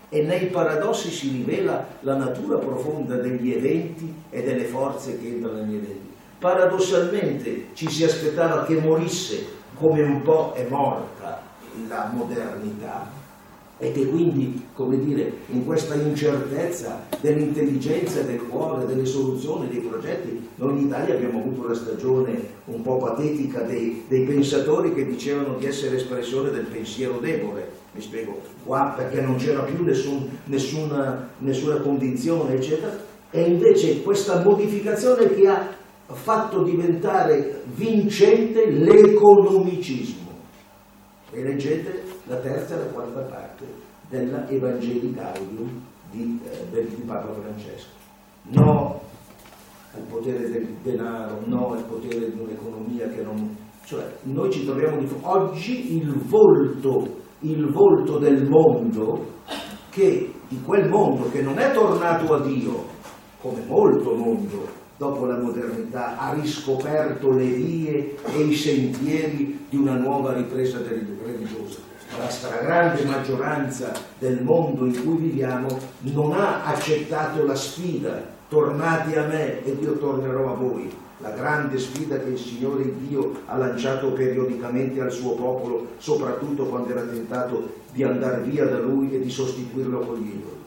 e 0.09 0.23
nei 0.23 0.47
paradossi 0.47 1.11
si 1.11 1.29
rivela 1.29 1.87
la 2.01 2.17
natura 2.17 2.57
profonda 2.57 3.17
degli 3.17 3.53
eventi 3.53 4.23
e 4.31 4.43
delle 4.43 4.65
forze 4.65 5.19
che 5.21 5.27
entrano 5.27 5.59
negli 5.59 5.75
eventi. 5.75 6.13
Paradossalmente 6.39 7.67
ci 7.75 7.91
si 7.91 8.05
aspettava 8.05 8.65
che 8.65 8.79
morisse 8.81 9.45
come 9.75 10.03
un 10.03 10.23
po' 10.23 10.53
è 10.55 10.67
morta 10.69 11.43
la 11.89 12.11
modernità, 12.13 13.07
e 13.79 13.91
che 13.93 14.07
quindi, 14.07 14.63
come 14.73 14.99
dire, 15.05 15.33
in 15.51 15.65
questa 15.65 15.95
incertezza 15.95 17.07
dell'intelligenza, 17.21 18.23
del 18.23 18.47
cuore, 18.47 18.87
delle 18.87 19.05
soluzioni, 19.05 19.69
dei 19.69 19.81
progetti, 19.81 20.49
noi 20.57 20.79
in 20.79 20.87
Italia 20.87 21.15
abbiamo 21.15 21.41
avuto 21.41 21.67
la 21.67 21.75
stagione 21.75 22.41
un 22.67 22.83
po' 22.83 22.99
patetica 22.99 23.63
dei, 23.63 24.05
dei 24.09 24.25
pensatori 24.25 24.95
che 24.95 25.05
dicevano 25.05 25.57
di 25.59 25.67
essere 25.67 25.97
espressione 25.97 26.51
del 26.51 26.67
pensiero 26.67 27.19
debole, 27.19 27.69
mi 27.93 28.01
spiego, 28.01 28.41
qua 28.65 28.95
perché 28.97 29.21
non 29.21 29.37
c'era 29.37 29.63
più 29.63 29.83
nessun, 29.85 30.29
nessuna, 30.45 31.31
nessuna 31.39 31.77
condizione, 31.77 32.55
eccetera, 32.55 32.97
e 33.31 33.43
invece 33.43 34.03
questa 34.03 34.41
modificazione 34.43 35.35
che 35.35 35.49
ha 35.49 35.69
fatto 36.07 36.63
diventare 36.63 37.63
vincente 37.75 38.71
l'economicismo. 38.71 40.24
E 41.35 41.43
leggete 41.43 42.05
la 42.27 42.37
terza 42.37 42.77
e 42.77 42.79
la 42.79 42.93
quarta 42.93 43.21
parte 43.23 43.65
della 44.09 44.49
Evangelicalium 44.49 45.83
di, 46.13 46.41
eh, 46.73 46.87
di 46.87 47.03
Papa 47.05 47.33
Francesco. 47.33 47.89
No 48.51 49.01
al 49.97 50.03
potere 50.09 50.49
del 50.49 50.77
denaro, 50.81 51.41
no 51.47 51.73
al 51.73 51.85
potere 51.85 52.33
di 52.33 52.41
un'economia 52.41 53.09
che 53.09 53.23
non... 53.23 53.57
Cioè, 53.85 54.05
noi 54.23 54.53
ci 54.53 54.65
troviamo 54.65 54.99
di 54.99 55.07
fronte... 55.07 55.27
Oggi 55.27 55.97
il 55.97 56.13
volto, 56.27 57.17
il 57.41 57.69
volto 57.73 58.19
del 58.19 58.49
mondo, 58.49 59.27
che, 59.91 60.33
di 60.49 60.61
quel 60.63 60.89
mondo 60.89 61.29
che 61.31 61.43
non 61.43 61.59
è 61.59 61.73
tornato 61.73 62.33
a 62.33 62.41
Dio, 62.43 62.85
come 63.41 63.65
molto 63.67 64.15
mondo 64.15 64.83
dopo 64.97 65.27
la 65.27 65.39
modernità, 65.39 66.17
ha 66.19 66.33
riscoperto 66.35 67.33
le 67.33 67.47
vie 67.47 68.17
e 68.25 68.41
i 68.41 68.55
sentieri 68.55 69.67
di 69.69 69.77
una 69.77 69.97
nuova 69.97 70.33
ripresa 70.33 70.79
religiosa 70.79 71.93
la 72.19 72.29
stragrande 72.29 73.05
maggioranza 73.05 73.93
del 74.19 74.43
mondo 74.43 74.87
in 74.87 75.05
cui 75.05 75.17
viviamo 75.17 75.67
non 76.03 76.33
ha 76.33 76.65
accettato 76.65 77.45
la 77.45 77.55
sfida, 77.55 78.23
tornate 78.49 79.19
a 79.19 79.27
me 79.27 79.65
ed 79.65 79.83
io 79.83 79.95
tornerò 79.95 80.53
a 80.53 80.55
voi, 80.55 80.89
la 81.19 81.31
grande 81.31 81.79
sfida 81.79 82.19
che 82.19 82.31
il 82.31 82.39
Signore 82.39 82.93
Dio 82.99 83.33
ha 83.47 83.57
lanciato 83.57 84.13
periodicamente 84.13 85.01
al 85.01 85.11
suo 85.11 85.35
popolo, 85.35 85.87
soprattutto 85.99 86.67
quando 86.67 86.91
era 86.91 87.03
tentato 87.03 87.69
di 87.93 88.05
andare 88.05 88.43
via 88.43 88.67
da 88.67 88.79
lui 88.79 89.13
e 89.13 89.21
di 89.21 89.31
sostituirlo 89.31 90.01
con 90.01 90.17
gli 90.17 90.29
idoli. 90.29 90.63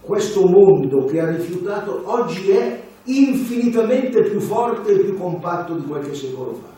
Questo 0.00 0.46
mondo 0.46 1.04
che 1.04 1.20
ha 1.20 1.30
rifiutato 1.30 2.02
oggi 2.04 2.50
è 2.50 2.79
infinitamente 3.18 4.22
più 4.22 4.40
forte 4.40 4.92
e 4.92 5.00
più 5.00 5.16
compatto 5.16 5.74
di 5.74 5.86
qualche 5.86 6.14
secolo 6.14 6.54
fa, 6.54 6.68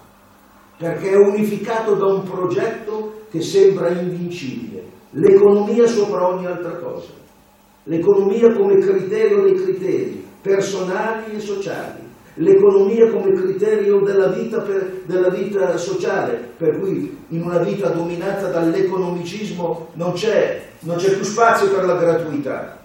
perché 0.78 1.10
è 1.10 1.16
unificato 1.16 1.94
da 1.94 2.06
un 2.06 2.22
progetto 2.22 3.20
che 3.30 3.40
sembra 3.40 3.88
invincibile, 3.88 4.84
l'economia 5.10 5.86
sopra 5.86 6.28
ogni 6.28 6.46
altra 6.46 6.76
cosa, 6.76 7.10
l'economia 7.84 8.52
come 8.52 8.78
criterio 8.78 9.42
dei 9.42 9.54
criteri 9.54 10.24
personali 10.40 11.34
e 11.34 11.40
sociali, 11.40 12.00
l'economia 12.34 13.10
come 13.10 13.32
criterio 13.32 14.00
della 14.00 14.28
vita, 14.28 14.60
per, 14.60 15.02
della 15.04 15.28
vita 15.28 15.76
sociale, 15.76 16.50
per 16.56 16.78
cui 16.78 17.16
in 17.28 17.42
una 17.42 17.58
vita 17.58 17.88
dominata 17.88 18.48
dall'economicismo 18.48 19.88
non 19.94 20.12
c'è, 20.12 20.62
non 20.80 20.96
c'è 20.96 21.14
più 21.14 21.24
spazio 21.24 21.70
per 21.70 21.84
la 21.84 21.96
gratuità, 21.96 22.78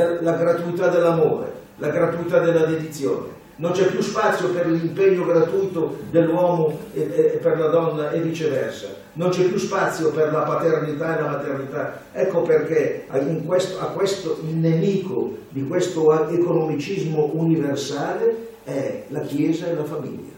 la 0.00 0.36
gratuità 0.36 0.88
dell'amore, 0.88 1.60
la 1.76 1.88
gratuità 1.88 2.40
della 2.40 2.66
dedizione 2.66 3.40
non 3.56 3.72
c'è 3.72 3.86
più 3.86 4.00
spazio 4.00 4.48
per 4.48 4.66
l'impegno 4.66 5.24
gratuito 5.24 5.98
dell'uomo 6.10 6.78
e, 6.94 7.02
e, 7.02 7.38
per 7.40 7.58
la 7.58 7.68
donna 7.68 8.10
e 8.10 8.20
viceversa, 8.20 8.88
non 9.14 9.28
c'è 9.28 9.44
più 9.44 9.58
spazio 9.58 10.10
per 10.10 10.32
la 10.32 10.40
paternità 10.42 11.16
e 11.16 11.20
la 11.20 11.28
maternità. 11.28 12.00
Ecco 12.12 12.42
perché 12.42 13.06
questo, 13.46 13.78
a 13.78 13.86
questo, 13.92 14.38
il 14.48 14.56
nemico 14.56 15.36
di 15.50 15.66
questo 15.66 16.28
economicismo 16.30 17.30
universale 17.34 18.48
è 18.64 19.04
la 19.08 19.20
Chiesa 19.20 19.66
e 19.66 19.74
la 19.74 19.84
famiglia. 19.84 20.32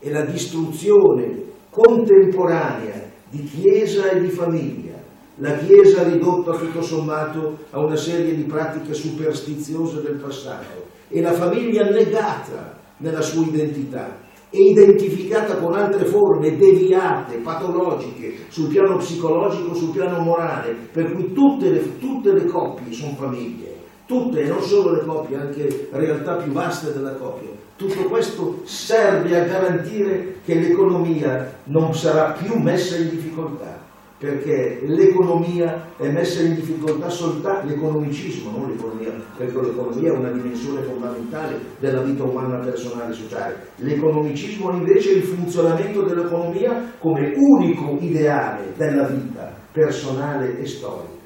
E 0.00 0.10
la 0.10 0.22
distruzione 0.22 1.42
contemporanea 1.68 3.08
di 3.28 3.44
Chiesa 3.44 4.10
e 4.10 4.20
di 4.20 4.30
famiglia, 4.30 4.89
la 5.36 5.56
Chiesa 5.56 6.02
ridotta 6.02 6.52
tutto 6.52 6.82
sommato 6.82 7.58
a 7.70 7.80
una 7.80 7.96
serie 7.96 8.34
di 8.34 8.42
pratiche 8.42 8.92
superstiziose 8.92 10.02
del 10.02 10.16
passato, 10.16 10.88
e 11.08 11.20
la 11.20 11.32
famiglia 11.32 11.88
negata 11.88 12.78
nella 12.98 13.22
sua 13.22 13.44
identità. 13.44 14.28
E 14.52 14.62
identificata 14.70 15.58
con 15.58 15.74
altre 15.74 16.04
forme 16.04 16.56
deviate, 16.56 17.36
patologiche, 17.36 18.34
sul 18.48 18.68
piano 18.68 18.96
psicologico, 18.96 19.74
sul 19.74 19.90
piano 19.90 20.18
morale, 20.18 20.74
per 20.92 21.12
cui 21.12 21.32
tutte 21.32 21.70
le, 21.70 21.98
tutte 21.98 22.32
le 22.32 22.46
coppie 22.46 22.92
sono 22.92 23.14
famiglie, 23.14 23.76
tutte 24.06 24.42
e 24.42 24.48
non 24.48 24.60
solo 24.60 24.92
le 24.94 25.04
coppie, 25.04 25.36
anche 25.36 25.88
realtà 25.92 26.34
più 26.34 26.50
vaste 26.50 26.92
della 26.92 27.12
coppia. 27.12 27.48
Tutto 27.76 28.02
questo 28.08 28.60
serve 28.64 29.40
a 29.40 29.44
garantire 29.44 30.40
che 30.44 30.54
l'economia 30.54 31.58
non 31.64 31.94
sarà 31.94 32.32
più 32.32 32.58
messa 32.58 32.96
in 32.96 33.08
difficoltà 33.08 33.88
perché 34.20 34.80
l'economia 34.82 35.94
è 35.96 36.10
messa 36.10 36.42
in 36.42 36.54
difficoltà 36.54 37.08
soltanto, 37.08 37.68
l'economicismo, 37.68 38.50
non 38.50 38.68
l'economia, 38.68 39.12
perché 39.34 39.58
l'economia 39.58 40.12
è 40.12 40.14
una 40.14 40.30
dimensione 40.30 40.82
fondamentale 40.82 41.58
della 41.78 42.02
vita 42.02 42.24
umana 42.24 42.58
personale 42.58 43.12
e 43.12 43.14
sociale. 43.14 43.68
L'economicismo 43.76 44.72
invece 44.72 45.12
è 45.12 45.16
il 45.16 45.22
funzionamento 45.22 46.02
dell'economia 46.02 46.92
come 46.98 47.32
unico 47.34 47.96
ideale 48.00 48.74
della 48.76 49.06
vita 49.06 49.54
personale 49.72 50.58
e 50.58 50.66
storica. 50.66 51.18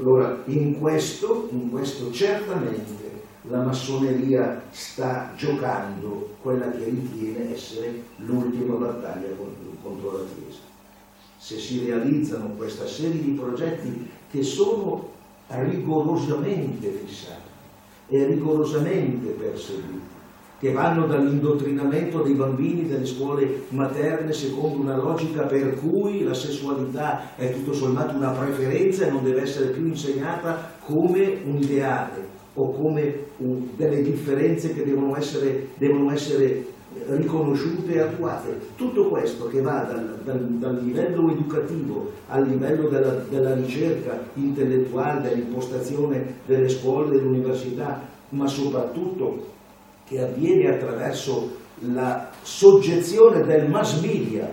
Allora, 0.00 0.42
in 0.46 0.80
questo, 0.80 1.48
in 1.52 1.70
questo 1.70 2.10
certamente 2.10 3.04
la 3.42 3.62
massoneria 3.62 4.62
sta 4.70 5.30
giocando 5.36 6.30
quella 6.42 6.72
che 6.72 6.86
ritiene 6.86 7.54
essere 7.54 8.02
l'ultima 8.16 8.74
battaglia 8.74 9.28
contro 9.80 10.10
la 10.10 10.24
Chiesa 10.34 10.65
se 11.46 11.60
si 11.60 11.84
realizzano 11.86 12.54
questa 12.56 12.88
serie 12.88 13.22
di 13.22 13.30
progetti 13.30 14.04
che 14.28 14.42
sono 14.42 15.10
rigorosamente 15.46 16.90
fissati 16.90 17.48
e 18.08 18.24
rigorosamente 18.24 19.28
perseguiti, 19.28 20.14
che 20.58 20.72
vanno 20.72 21.06
dall'indottrinamento 21.06 22.22
dei 22.22 22.34
bambini 22.34 22.88
delle 22.88 23.06
scuole 23.06 23.62
materne 23.68 24.32
secondo 24.32 24.80
una 24.80 24.96
logica 24.96 25.42
per 25.42 25.78
cui 25.78 26.24
la 26.24 26.34
sessualità 26.34 27.36
è 27.36 27.52
tutto 27.52 27.72
sommato 27.72 28.16
una 28.16 28.32
preferenza 28.32 29.06
e 29.06 29.10
non 29.12 29.22
deve 29.22 29.42
essere 29.42 29.68
più 29.68 29.86
insegnata 29.86 30.72
come 30.80 31.42
un 31.44 31.58
ideale 31.58 32.26
o 32.54 32.72
come 32.72 33.26
un, 33.36 33.68
delle 33.76 34.02
differenze 34.02 34.74
che 34.74 34.82
devono 34.82 35.16
essere, 35.16 35.68
devono 35.76 36.10
essere 36.10 36.74
riconosciute 37.08 37.94
e 37.94 38.00
attuate. 38.00 38.58
Tutto 38.76 39.08
questo 39.08 39.46
che 39.46 39.60
va 39.60 39.82
dal, 39.82 40.18
dal, 40.24 40.40
dal 40.58 40.82
livello 40.82 41.30
educativo 41.30 42.10
al 42.28 42.46
livello 42.46 42.88
della, 42.88 43.12
della 43.28 43.54
ricerca 43.54 44.20
intellettuale, 44.34 45.28
dell'impostazione 45.28 46.38
delle 46.46 46.68
scuole, 46.68 47.10
delle 47.10 47.28
università, 47.28 48.00
ma 48.30 48.46
soprattutto 48.46 49.54
che 50.06 50.20
avviene 50.20 50.74
attraverso 50.74 51.64
la 51.92 52.30
soggezione 52.42 53.42
del 53.44 53.68
mass 53.68 54.00
media. 54.00 54.48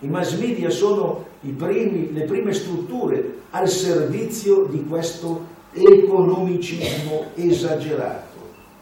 I 0.00 0.08
mass 0.08 0.38
media 0.38 0.70
sono 0.70 1.24
primi, 1.56 2.12
le 2.12 2.24
prime 2.24 2.52
strutture 2.52 3.38
al 3.50 3.68
servizio 3.68 4.66
di 4.66 4.84
questo 4.84 5.54
economicismo 5.72 7.26
esagerato 7.34 8.25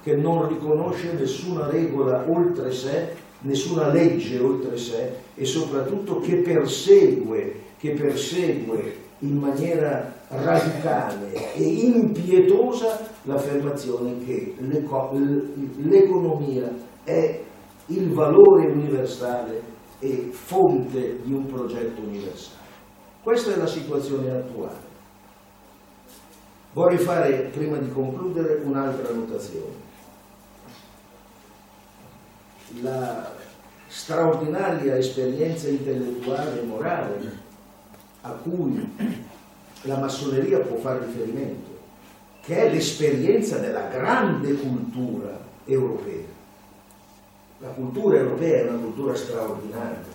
che 0.05 0.15
non 0.15 0.47
riconosce 0.47 1.15
nessuna 1.15 1.67
regola 1.67 2.27
oltre 2.29 2.71
sé, 2.73 3.09
nessuna 3.41 3.91
legge 3.91 4.39
oltre 4.39 4.77
sé 4.77 5.13
e 5.35 5.47
soprattutto 5.47 6.21
che 6.21 6.37
persegue, 6.37 7.61
che 7.79 7.93
persegue 7.93 8.97
in 9.21 9.39
maniera 9.39 10.13
radicale 10.29 11.55
e 11.55 11.63
impietosa 11.63 13.01
l'affermazione 13.23 14.19
che 14.27 14.55
l'economia 15.79 16.71
è 17.03 17.41
il 17.87 18.13
valore 18.13 18.67
universale 18.67 19.63
e 20.01 20.29
fonte 20.33 21.21
di 21.23 21.33
un 21.33 21.47
progetto 21.47 22.03
universale. 22.03 22.63
Questa 23.23 23.55
è 23.55 23.57
la 23.57 23.67
situazione 23.67 24.31
attuale. 24.31 24.93
Vorrei 26.75 26.99
fare, 26.99 27.49
prima 27.51 27.79
di 27.79 27.89
concludere, 27.89 28.61
un'altra 28.65 29.15
notazione 29.15 29.84
la, 32.83 33.33
straordinaria 33.95 34.97
esperienza 34.97 35.69
intellettuale 35.69 36.61
e 36.61 36.65
morale 36.65 37.33
a 38.23 38.31
cui 38.31 38.97
la 39.83 39.99
massoneria 39.99 40.59
può 40.59 40.79
fare 40.79 41.07
riferimento, 41.07 41.71
che 42.43 42.57
è 42.57 42.73
l'esperienza 42.73 43.59
della 43.59 43.87
grande 43.89 44.55
cultura 44.55 45.39
europea. 45.65 46.27
La 47.59 47.69
cultura 47.69 48.19
europea 48.19 48.65
è 48.65 48.69
una 48.69 48.79
cultura 48.79 49.15
straordinaria. 49.15 50.13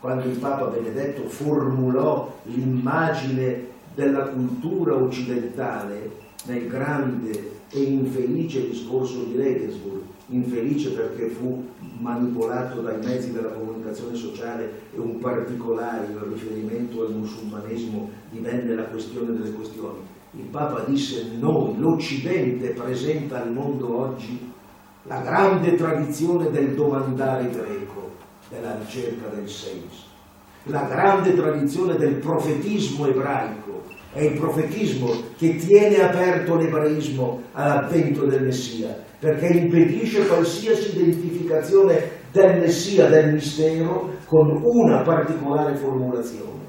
Quando 0.00 0.26
il 0.26 0.38
Papa 0.38 0.66
Benedetto 0.66 1.28
formulò 1.28 2.38
l'immagine 2.44 3.68
della 3.94 4.24
cultura 4.24 4.94
occidentale 4.94 6.10
nel 6.46 6.66
grande 6.66 7.60
e 7.70 7.82
infelice 7.82 8.68
discorso 8.68 9.22
di 9.24 9.36
Regensburg, 9.36 10.05
infelice 10.28 10.90
perché 10.90 11.28
fu 11.28 11.64
manipolato 11.98 12.80
dai 12.80 12.98
mezzi 13.04 13.32
della 13.32 13.50
comunicazione 13.50 14.16
sociale 14.16 14.70
e 14.94 14.98
un 14.98 15.18
particolare 15.18 16.06
in 16.06 16.28
riferimento 16.28 17.02
al 17.02 17.14
musulmanesimo 17.14 18.10
divenne 18.30 18.74
la 18.74 18.84
questione 18.84 19.32
delle 19.32 19.52
questioni. 19.52 19.98
Il 20.32 20.46
Papa 20.50 20.84
disse 20.86 21.30
noi, 21.38 21.78
l'Occidente 21.78 22.70
presenta 22.70 23.42
al 23.42 23.52
mondo 23.52 23.98
oggi 23.98 24.52
la 25.04 25.20
grande 25.20 25.76
tradizione 25.76 26.50
del 26.50 26.74
domandare 26.74 27.48
greco, 27.48 28.10
della 28.48 28.76
ricerca 28.78 29.28
del 29.28 29.48
senso, 29.48 30.04
la 30.64 30.82
grande 30.82 31.34
tradizione 31.34 31.96
del 31.96 32.16
profetismo 32.16 33.06
ebraico, 33.06 33.84
è 34.12 34.22
il 34.22 34.38
profetismo 34.38 35.12
che 35.36 35.56
tiene 35.56 36.02
aperto 36.02 36.56
l'ebraismo 36.56 37.42
all'avvento 37.52 38.24
del 38.24 38.44
Messia, 38.44 39.04
perché 39.18 39.46
impedisce 39.46 40.26
qualsiasi 40.26 40.96
identificazione 40.96 42.10
del 42.32 42.60
Messia, 42.60 43.08
del 43.08 43.32
mistero, 43.32 44.10
con 44.26 44.60
una 44.62 45.02
particolare 45.02 45.74
formulazione. 45.76 46.64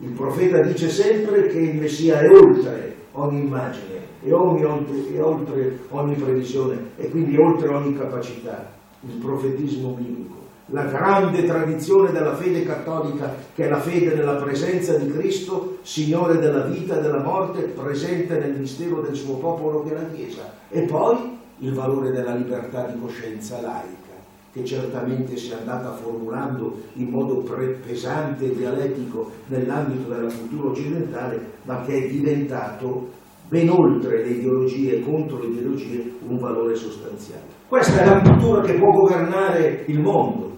Il 0.00 0.12
profeta 0.12 0.60
dice 0.62 0.88
sempre 0.88 1.46
che 1.46 1.58
il 1.58 1.76
Messia 1.76 2.18
è 2.18 2.28
oltre 2.28 2.94
ogni 3.12 3.40
immagine 3.42 4.00
e, 4.22 4.32
ogni, 4.32 4.64
oltre, 4.64 5.20
oltre 5.20 5.78
ogni 5.90 6.14
previsione 6.14 6.78
e 6.96 7.08
quindi 7.10 7.36
oltre 7.36 7.68
ogni 7.68 7.96
capacità, 7.96 8.72
il 9.02 9.16
profetismo 9.18 9.90
biblico 9.90 10.42
la 10.68 10.84
grande 10.84 11.44
tradizione 11.44 12.10
della 12.10 12.34
fede 12.34 12.64
cattolica 12.64 13.34
che 13.54 13.66
è 13.66 13.68
la 13.68 13.80
fede 13.80 14.14
nella 14.14 14.36
presenza 14.36 14.96
di 14.96 15.10
Cristo, 15.10 15.76
Signore 15.82 16.38
della 16.38 16.64
vita 16.64 16.98
e 16.98 17.02
della 17.02 17.22
morte, 17.22 17.62
presente 17.64 18.38
nel 18.38 18.58
mistero 18.58 19.02
del 19.02 19.14
suo 19.14 19.36
popolo 19.36 19.82
che 19.82 19.90
è 19.90 19.94
la 19.94 20.08
Chiesa. 20.08 20.52
E 20.70 20.82
poi 20.82 21.33
il 21.58 21.72
valore 21.72 22.10
della 22.10 22.34
libertà 22.34 22.86
di 22.86 22.98
coscienza 23.00 23.60
laica, 23.60 24.12
che 24.52 24.64
certamente 24.64 25.36
si 25.36 25.50
è 25.50 25.54
andata 25.54 25.92
formulando 25.92 26.80
in 26.94 27.08
modo 27.10 27.42
pesante 27.84 28.46
e 28.46 28.54
dialettico 28.54 29.30
nell'ambito 29.46 30.08
della 30.08 30.32
cultura 30.32 30.70
occidentale, 30.70 31.40
ma 31.64 31.82
che 31.82 32.04
è 32.04 32.08
diventato 32.08 33.10
ben 33.48 33.68
oltre 33.68 34.24
le 34.24 34.30
ideologie 34.30 34.96
e 34.96 35.02
contro 35.02 35.38
le 35.38 35.46
ideologie 35.46 36.14
un 36.26 36.38
valore 36.38 36.74
sostanziale. 36.74 37.42
Questa 37.68 38.02
è 38.02 38.06
la 38.06 38.20
cultura 38.20 38.62
che 38.62 38.74
può 38.74 38.90
governare 38.90 39.84
il 39.86 40.00
mondo. 40.00 40.52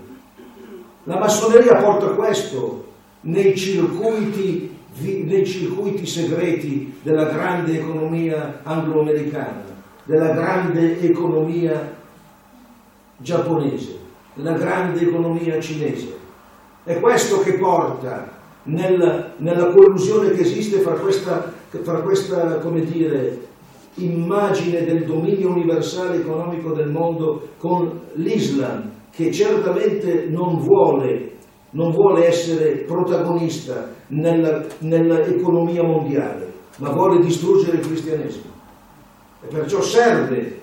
La 1.04 1.18
massoneria 1.18 1.80
porta 1.80 2.14
questo 2.14 2.84
nei 3.22 3.56
circuiti, 3.56 4.70
nei 5.00 5.44
circuiti 5.44 6.06
segreti 6.06 6.94
della 7.02 7.24
grande 7.24 7.78
economia 7.78 8.60
anglo-americana, 8.62 9.75
della 10.06 10.32
grande 10.32 11.00
economia 11.00 11.94
giapponese, 13.18 13.98
della 14.34 14.52
grande 14.52 15.00
economia 15.00 15.60
cinese. 15.60 16.14
È 16.84 17.00
questo 17.00 17.40
che 17.40 17.54
porta 17.54 18.32
nel, 18.64 19.32
nella 19.36 19.66
collusione 19.70 20.30
che 20.30 20.42
esiste 20.42 20.78
fra 20.78 20.94
questa, 20.94 21.52
fra 21.68 22.00
questa 22.02 22.58
dire, 22.58 23.38
immagine 23.94 24.84
del 24.84 25.04
dominio 25.04 25.50
universale 25.50 26.18
economico 26.18 26.72
del 26.72 26.88
mondo 26.88 27.48
con 27.58 28.00
l'Islam, 28.14 28.90
che 29.10 29.32
certamente 29.32 30.26
non 30.28 30.58
vuole, 30.58 31.32
non 31.70 31.90
vuole 31.90 32.26
essere 32.26 32.84
protagonista 32.86 33.88
nell'economia 34.08 35.82
mondiale, 35.82 36.52
ma 36.76 36.90
vuole 36.90 37.20
distruggere 37.20 37.78
il 37.78 37.86
cristianesimo. 37.86 38.55
Perciò 39.48 39.80
serve, 39.80 40.60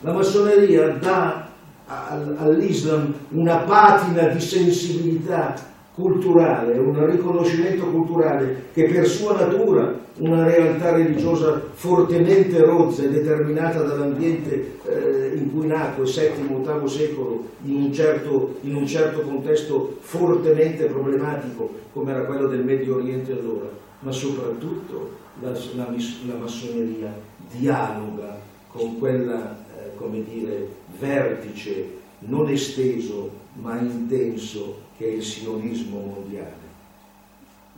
la 0.00 0.12
massoneria 0.12 0.96
dà 1.00 1.48
all'Islam 1.86 3.14
una 3.30 3.58
patina 3.58 4.28
di 4.28 4.40
sensibilità 4.40 5.54
culturale, 5.94 6.78
un 6.78 7.06
riconoscimento 7.06 7.86
culturale 7.86 8.64
che 8.74 8.84
per 8.84 9.06
sua 9.06 9.34
natura 9.34 9.94
una 10.18 10.44
realtà 10.44 10.92
religiosa 10.92 11.58
fortemente 11.72 12.62
rozza 12.62 13.02
e 13.02 13.08
determinata 13.08 13.82
dall'ambiente 13.82 14.78
eh, 14.84 15.36
in 15.36 15.50
cui 15.50 15.66
nacque, 15.66 16.04
VII-VIII 16.04 16.88
secolo, 16.88 17.44
in 17.64 17.76
un, 17.76 17.92
certo, 17.92 18.56
in 18.62 18.74
un 18.74 18.86
certo 18.86 19.20
contesto 19.20 19.96
fortemente 20.00 20.84
problematico 20.84 21.70
come 21.92 22.12
era 22.12 22.24
quello 22.24 22.46
del 22.48 22.62
Medio 22.62 22.96
Oriente 22.96 23.32
allora, 23.32 23.68
ma 24.00 24.12
soprattutto 24.12 25.24
la, 25.40 25.50
la, 25.50 25.88
la 26.26 26.34
massoneria 26.38 27.10
dialoga 27.50 28.38
con 28.68 28.98
quella, 28.98 29.56
eh, 29.76 30.24
dire, 30.24 30.68
vertice 30.98 32.04
non 32.20 32.48
esteso 32.48 33.30
ma 33.54 33.78
intenso 33.78 34.84
che 34.96 35.06
è 35.06 35.12
il 35.12 35.22
sionismo 35.22 36.00
mondiale. 36.00 36.64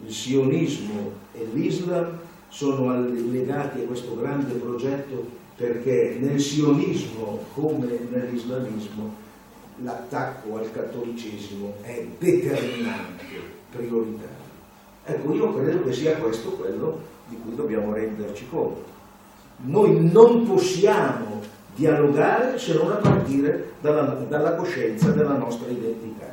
Il 0.04 0.12
sionismo 0.12 1.12
e 1.33 1.46
l'Islam 1.52 2.18
sono 2.48 3.09
legati 3.09 3.81
a 3.81 3.85
questo 3.85 4.16
grande 4.16 4.54
progetto 4.54 5.37
perché 5.57 6.16
nel 6.20 6.40
sionismo 6.40 7.44
come 7.54 7.98
nell'islamismo 8.11 9.26
l'attacco 9.83 10.57
al 10.57 10.70
cattolicesimo 10.70 11.74
è 11.83 12.07
determinante, 12.18 13.24
prioritario. 13.70 14.46
Ecco, 15.04 15.35
io 15.35 15.54
credo 15.54 15.85
che 15.85 15.92
sia 15.92 16.16
questo 16.16 16.50
quello 16.50 17.00
di 17.28 17.37
cui 17.42 17.54
dobbiamo 17.54 17.92
renderci 17.92 18.46
conto. 18.48 18.96
Noi 19.64 20.11
non 20.11 20.47
possiamo 20.47 21.40
dialogare 21.75 22.59
se 22.59 22.75
non 22.75 22.92
a 22.92 22.97
partire 22.97 23.73
dalla, 23.81 24.03
dalla 24.29 24.55
coscienza 24.55 25.11
della 25.11 25.37
nostra 25.37 25.68
identità, 25.68 26.33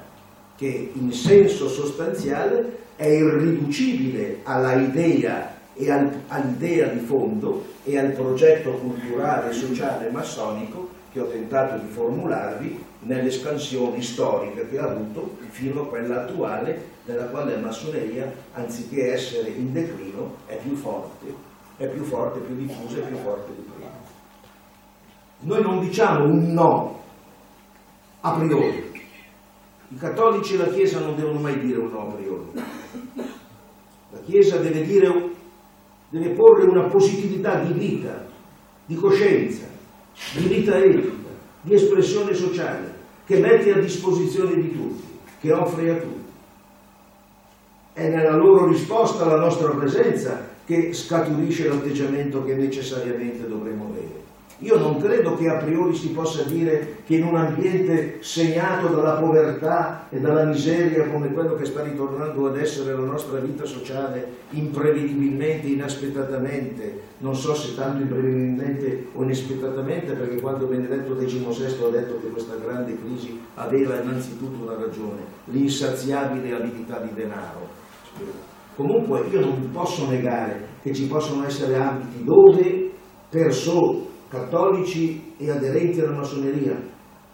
che 0.56 0.92
in 0.94 1.12
senso 1.12 1.68
sostanziale 1.68 2.84
è 2.96 3.08
irriducibile 3.08 4.40
alla 4.44 4.74
idea 4.74 5.54
e 5.74 5.92
al, 5.92 6.10
all'idea 6.28 6.88
di 6.88 7.00
fondo 7.00 7.66
e 7.84 7.98
al 7.98 8.12
progetto 8.12 8.72
culturale 8.72 9.50
e 9.50 9.54
sociale 9.54 10.10
massonico 10.10 10.90
che 11.12 11.20
ho 11.20 11.28
tentato 11.28 11.78
di 11.78 11.88
formularvi 11.88 12.84
nelle 13.02 13.32
scansioni 13.32 14.02
storiche 14.02 14.68
che 14.70 14.78
ha 14.78 14.90
avuto 14.90 15.38
fino 15.50 15.82
a 15.82 15.88
quella 15.88 16.24
attuale 16.24 16.94
nella 17.06 17.26
quale 17.26 17.54
la 17.54 17.62
massoneria 17.62 18.32
anziché 18.54 19.14
essere 19.14 19.50
in 19.50 19.72
declino 19.72 20.38
è 20.46 20.58
più 20.58 20.76
forte, 20.76 21.54
è 21.78 21.88
più 21.88 22.04
forte, 22.04 22.40
più 22.40 22.56
diffusa 22.56 22.98
e 22.98 23.02
più 23.02 23.18
forte 23.18 23.54
di 23.54 23.62
prima. 23.62 23.90
Noi 25.40 25.62
non 25.62 25.80
diciamo 25.80 26.26
un 26.26 26.54
no 26.54 27.04
a 28.22 28.32
priori. 28.38 28.94
I 29.90 29.98
cattolici 29.98 30.56
e 30.56 30.58
la 30.58 30.70
Chiesa 30.70 31.00
non 31.00 31.16
devono 31.16 31.40
mai 31.40 31.60
dire 31.60 31.80
un 31.80 31.92
no 31.92 32.08
a 32.08 32.14
priori. 32.14 32.52
La 34.12 34.20
Chiesa 34.24 34.58
deve, 34.58 34.84
dire, 34.84 35.30
deve 36.10 36.30
porre 36.30 36.64
una 36.64 36.88
positività 36.88 37.60
di 37.60 37.74
vita, 37.74 38.26
di 38.86 38.96
coscienza, 38.96 39.66
di 40.38 40.48
vita 40.48 40.78
etica, 40.78 41.30
di 41.62 41.74
espressione 41.74 42.34
sociale, 42.34 42.94
che 43.26 43.40
mette 43.40 43.74
a 43.74 43.80
disposizione 43.80 44.56
di 44.56 44.72
tutti, 44.72 45.04
che 45.42 45.52
offre 45.52 45.92
a 45.92 45.96
tutti. 45.96 46.24
È 47.94 48.08
nella 48.08 48.36
loro 48.36 48.68
risposta 48.68 49.26
alla 49.26 49.40
nostra 49.40 49.70
presenza 49.72 50.54
che 50.66 50.94
scaturisce 50.94 51.68
l'atteggiamento 51.68 52.44
che 52.44 52.56
necessariamente 52.56 53.48
dovremo 53.48 53.86
avere. 53.86 54.24
Io 54.60 54.78
non 54.78 55.02
credo 55.02 55.36
che 55.36 55.50
a 55.50 55.58
priori 55.58 55.94
si 55.94 56.10
possa 56.10 56.44
dire 56.44 57.00
che 57.06 57.16
in 57.16 57.26
un 57.26 57.36
ambiente 57.36 58.20
segnato 58.22 58.88
dalla 58.88 59.16
povertà 59.16 60.08
e 60.10 60.20
dalla 60.20 60.46
miseria 60.46 61.10
come 61.10 61.34
quello 61.34 61.56
che 61.56 61.66
sta 61.66 61.84
ritornando 61.84 62.48
ad 62.48 62.58
essere 62.58 62.94
la 62.94 63.04
nostra 63.04 63.40
vita 63.40 63.66
sociale, 63.66 64.26
imprevedibilmente, 64.52 65.68
inaspettatamente, 65.68 67.02
non 67.18 67.36
so 67.36 67.54
se 67.54 67.76
tanto 67.76 68.02
imprevedibilmente 68.04 69.08
o 69.14 69.24
inaspettatamente, 69.24 70.14
perché 70.14 70.40
quando 70.40 70.68
Benedetto 70.68 71.18
XVI 71.18 71.84
ha 71.84 71.90
detto 71.90 72.22
che 72.22 72.30
questa 72.30 72.56
grande 72.56 72.98
crisi 72.98 73.38
aveva 73.56 74.00
innanzitutto 74.00 74.64
una 74.64 74.78
ragione, 74.78 75.22
l'insaziabile 75.46 76.54
avidità 76.54 77.00
di 77.00 77.14
denaro. 77.14 78.54
Comunque 78.76 79.26
io 79.32 79.40
non 79.40 79.70
posso 79.72 80.08
negare 80.08 80.68
che 80.82 80.94
ci 80.94 81.08
possono 81.08 81.46
essere 81.46 81.76
ambiti 81.78 82.24
dove 82.24 82.92
persone 83.30 84.04
cattolici 84.28 85.34
e 85.38 85.50
aderenti 85.50 86.02
alla 86.02 86.18
massoneria 86.18 86.76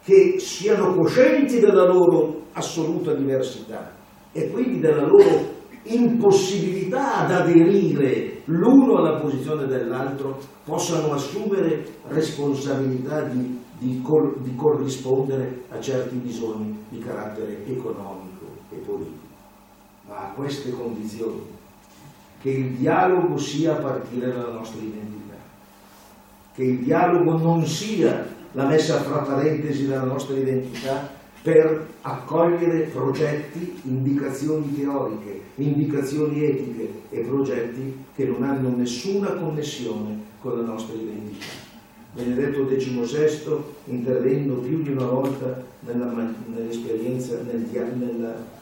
che 0.04 0.36
siano 0.40 0.96
coscienti 0.96 1.60
della 1.60 1.86
loro 1.86 2.42
assoluta 2.54 3.14
diversità 3.14 3.92
e 4.32 4.50
quindi 4.50 4.80
della 4.80 5.06
loro 5.06 5.60
impossibilità 5.84 7.20
ad 7.20 7.32
aderire 7.32 8.42
l'uno 8.46 8.98
alla 8.98 9.20
posizione 9.20 9.66
dell'altro, 9.66 10.38
possano 10.64 11.14
assumere 11.14 11.84
responsabilità 12.08 13.24
di, 13.24 13.60
di, 13.80 14.02
cor, 14.02 14.40
di 14.42 14.54
corrispondere 14.56 15.64
a 15.70 15.80
certi 15.80 16.16
bisogni 16.18 16.78
di 16.90 17.00
carattere 17.00 17.66
economico 17.66 18.46
e 18.70 18.76
politico. 18.78 19.21
Ma 20.12 20.18
a 20.18 20.32
queste 20.36 20.72
condizioni, 20.72 21.40
che 22.42 22.50
il 22.50 22.72
dialogo 22.72 23.38
sia 23.38 23.78
a 23.78 23.82
partire 23.82 24.28
dalla 24.28 24.52
nostra 24.52 24.82
identità, 24.82 25.36
che 26.54 26.64
il 26.64 26.80
dialogo 26.80 27.38
non 27.38 27.66
sia 27.66 28.28
la 28.52 28.66
messa 28.66 29.02
fra 29.04 29.20
parentesi 29.20 29.88
della 29.88 30.04
nostra 30.04 30.36
identità 30.36 31.10
per 31.42 31.88
accogliere 32.02 32.90
progetti, 32.92 33.80
indicazioni 33.84 34.76
teoriche, 34.76 35.44
indicazioni 35.56 36.44
etiche 36.44 37.04
e 37.10 37.22
progetti 37.22 38.04
che 38.14 38.26
non 38.26 38.44
hanno 38.44 38.76
nessuna 38.76 39.30
connessione 39.36 40.20
con 40.42 40.58
la 40.58 40.66
nostra 40.66 40.94
identità. 40.94 41.46
Benedetto 42.14 42.66
XVI, 42.66 43.56
intervenendo 43.86 44.56
più 44.56 44.82
di 44.82 44.92
una 44.92 45.06
volta 45.06 45.64
nella, 45.80 46.34
nell'esperienza, 46.48 47.40
nel, 47.44 47.66
nella, 47.98 48.60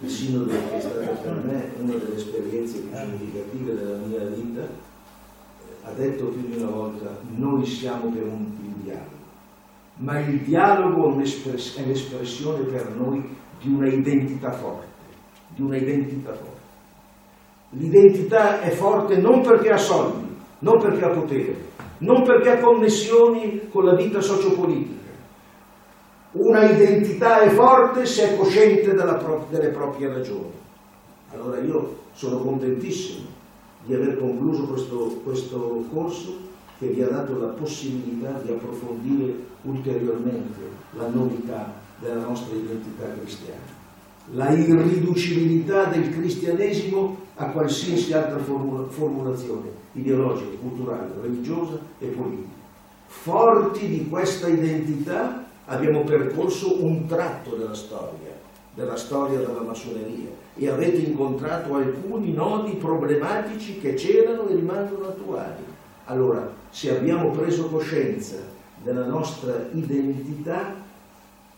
il 0.00 0.10
sinodo 0.10 0.46
che 0.46 0.76
è 0.76 0.80
stata 0.80 1.06
per 1.06 1.44
me 1.44 1.70
una 1.80 1.94
delle 1.94 2.16
esperienze 2.16 2.80
più 2.80 2.96
significative 2.96 3.74
della 3.74 3.96
mia 3.98 4.24
vita, 4.26 4.68
ha 5.84 5.92
detto 5.92 6.26
più 6.26 6.48
di 6.48 6.56
una 6.56 6.70
volta, 6.70 7.16
noi 7.36 7.64
siamo 7.64 8.10
per 8.10 8.24
un 8.24 8.54
dialogo 8.82 9.16
ma 9.98 10.20
il 10.20 10.40
dialogo 10.40 11.14
è 11.14 11.86
l'espressione 11.86 12.64
per 12.64 12.94
noi 12.94 13.22
di 13.62 13.68
una 13.68 13.88
identità 13.88 14.52
forte, 14.52 14.86
di 15.54 15.62
una 15.62 15.76
identità 15.76 16.34
forte. 16.34 16.54
L'identità 17.70 18.60
è 18.60 18.70
forte 18.70 19.16
non 19.16 19.40
perché 19.40 19.70
ha 19.70 19.78
soldi, 19.78 20.36
non 20.60 20.78
perché 20.78 21.04
ha 21.04 21.10
potere, 21.10 21.56
non 21.98 22.22
perché 22.24 22.50
ha 22.50 22.60
connessioni 22.60 23.68
con 23.70 23.84
la 23.84 23.94
vita 23.94 24.20
sociopolitica. 24.20 25.05
Una 26.38 26.70
identità 26.70 27.40
è 27.40 27.48
forte 27.48 28.04
se 28.04 28.34
è 28.34 28.36
cosciente 28.36 28.92
pro- 28.92 29.46
delle 29.48 29.68
proprie 29.68 30.08
ragioni. 30.08 30.52
Allora 31.32 31.58
io 31.60 31.96
sono 32.12 32.40
contentissimo 32.40 33.24
di 33.86 33.94
aver 33.94 34.18
concluso 34.18 34.64
questo, 34.64 35.20
questo 35.24 35.84
corso 35.90 36.36
che 36.78 36.88
vi 36.88 37.02
ha 37.02 37.08
dato 37.08 37.38
la 37.38 37.46
possibilità 37.48 38.38
di 38.44 38.50
approfondire 38.50 39.32
ulteriormente 39.62 40.60
la 40.90 41.08
novità 41.08 41.72
della 42.00 42.20
nostra 42.20 42.54
identità 42.54 43.06
cristiana, 43.18 43.60
la 44.32 44.50
irriducibilità 44.50 45.84
del 45.84 46.10
cristianesimo 46.10 47.16
a 47.36 47.46
qualsiasi 47.46 48.12
altra 48.12 48.38
formulazione 48.38 49.70
ideologica, 49.92 50.54
culturale, 50.60 51.12
religiosa 51.22 51.78
e 51.98 52.08
politica. 52.08 52.54
Forti 53.06 53.88
di 53.88 54.08
questa 54.08 54.48
identità 54.48 55.45
abbiamo 55.66 56.02
percorso 56.02 56.84
un 56.84 57.06
tratto 57.06 57.56
della 57.56 57.74
storia, 57.74 58.34
della 58.74 58.96
storia 58.96 59.38
della 59.38 59.60
massoneria 59.60 60.30
e 60.56 60.68
avete 60.68 60.98
incontrato 60.98 61.74
alcuni 61.74 62.32
nodi 62.32 62.72
problematici 62.72 63.78
che 63.78 63.94
c'erano 63.94 64.48
e 64.48 64.54
rimangono 64.54 65.08
attuali. 65.08 65.64
Allora, 66.04 66.50
se 66.70 66.96
abbiamo 66.96 67.30
preso 67.30 67.66
coscienza 67.66 68.36
della 68.82 69.06
nostra 69.06 69.68
identità, 69.72 70.74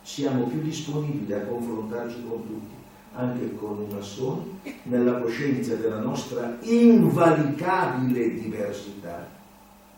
siamo 0.03 0.45
più 0.45 0.61
disponibili 0.63 1.33
a 1.35 1.43
confrontarci 1.43 2.25
con 2.27 2.47
tutti, 2.47 2.75
anche 3.15 3.55
con 3.57 3.85
i 3.89 3.95
massoni, 3.95 4.59
nella 4.85 5.19
coscienza 5.19 5.75
della 5.75 5.99
nostra 5.99 6.57
invalicabile 6.61 8.35
diversità 8.35 9.27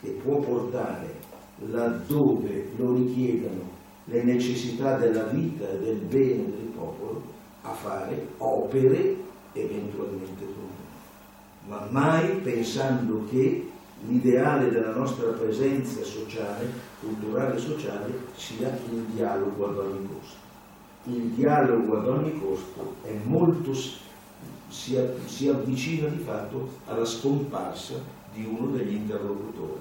che 0.00 0.08
può 0.22 0.38
portare 0.38 1.28
laddove 1.70 2.70
lo 2.76 2.94
richiedono 2.94 3.79
le 4.04 4.22
necessità 4.22 4.96
della 4.96 5.24
vita 5.24 5.68
e 5.68 5.78
del 5.78 5.96
bene 5.96 6.44
del 6.44 6.70
popolo 6.74 7.22
a 7.62 7.72
fare 7.72 8.28
opere 8.38 9.16
eventualmente 9.52 10.44
comuni, 10.44 11.66
ma 11.66 11.86
mai 11.90 12.36
pensando 12.36 13.26
che 13.28 13.68
l'ideale 14.06 14.70
della 14.70 14.94
nostra 14.94 15.30
presenza 15.32 16.02
sociale, 16.02 16.66
culturale 17.00 17.56
e 17.56 17.58
sociale, 17.58 18.12
sia 18.34 18.68
il 18.90 19.02
dialogo 19.12 19.68
ad 19.68 19.78
ogni 19.78 20.08
costo. 20.08 20.48
Il 21.04 21.30
dialogo 21.30 21.98
ad 21.98 22.08
ogni 22.08 22.38
costo 22.38 22.94
è 23.02 23.14
molto, 23.24 23.72
si, 24.68 24.96
avvicina 24.96 26.08
di 26.08 26.22
fatto 26.22 26.68
alla 26.86 27.04
scomparsa 27.04 27.94
di 28.32 28.44
uno 28.44 28.70
degli 28.70 28.94
interlocutori. 28.94 29.80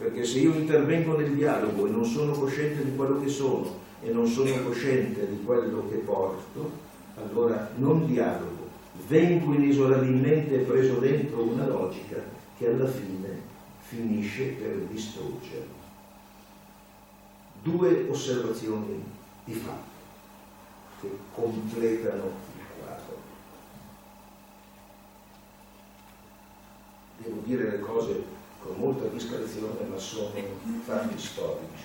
Perché 0.00 0.24
se 0.24 0.38
io 0.38 0.54
intervengo 0.54 1.14
nel 1.14 1.34
dialogo 1.34 1.86
e 1.86 1.90
non 1.90 2.06
sono 2.06 2.32
cosciente 2.32 2.82
di 2.82 2.96
quello 2.96 3.20
che 3.20 3.28
sono 3.28 3.76
e 4.00 4.10
non 4.10 4.26
sono 4.26 4.50
cosciente 4.62 5.28
di 5.28 5.42
quello 5.44 5.86
che 5.90 5.96
porto, 5.96 6.70
allora 7.16 7.70
non 7.76 8.06
dialogo, 8.06 8.70
vengo 9.06 9.52
inesorabilmente 9.52 10.56
preso 10.60 10.94
dentro 10.94 11.42
una 11.42 11.66
logica 11.66 12.16
che 12.56 12.68
alla 12.68 12.88
fine 12.88 13.42
finisce 13.80 14.44
per 14.58 14.74
distruggere. 14.90 15.66
Due 17.62 18.06
osservazioni 18.08 19.04
di 19.44 19.52
fatto 19.52 19.98
che 21.02 21.10
completano 21.34 22.24
il 22.56 22.64
quadro. 22.78 23.18
Devo 27.18 27.42
dire 27.44 27.70
le 27.72 27.80
cose 27.80 28.38
molta 28.90 29.06
discrezione, 29.06 29.84
ma 29.84 29.96
sono 29.96 30.32
fatti 30.84 31.18
storici. 31.18 31.84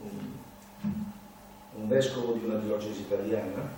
Un, 0.00 0.32
un 1.74 1.88
vescovo 1.88 2.32
di 2.34 2.44
una 2.44 2.58
diocesi 2.58 3.00
italiana, 3.00 3.68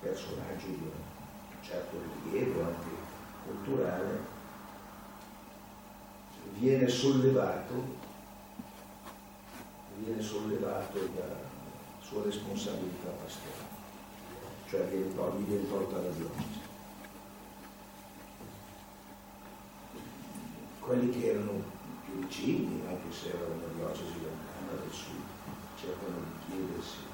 personaggio 0.00 0.66
di 0.66 0.80
una 0.82 1.10
certo 1.62 1.96
rilievo 2.24 2.64
anche 2.64 2.88
culturale, 3.46 4.18
viene 6.58 6.88
sollevato, 6.88 7.74
viene 9.96 10.20
sollevato 10.20 10.98
da 11.14 11.36
sua 12.00 12.24
responsabilità 12.24 13.10
pastorale, 13.10 13.80
cioè 14.68 14.86
viene, 14.88 15.06
gli 15.38 15.44
viene 15.44 15.68
tolta 15.68 15.96
la 15.98 16.10
diocesi. 16.10 16.61
Quelli 20.84 21.10
che 21.10 21.30
erano 21.30 21.62
più 22.04 22.14
vicini, 22.18 22.82
anche 22.88 23.12
se 23.12 23.28
era 23.28 23.44
una 23.46 23.72
diocesi 23.74 24.14
lontana 24.22 24.80
del 24.80 24.92
sud, 24.92 25.22
cercano 25.76 26.16
di 26.18 26.50
chiedersi 26.50 27.10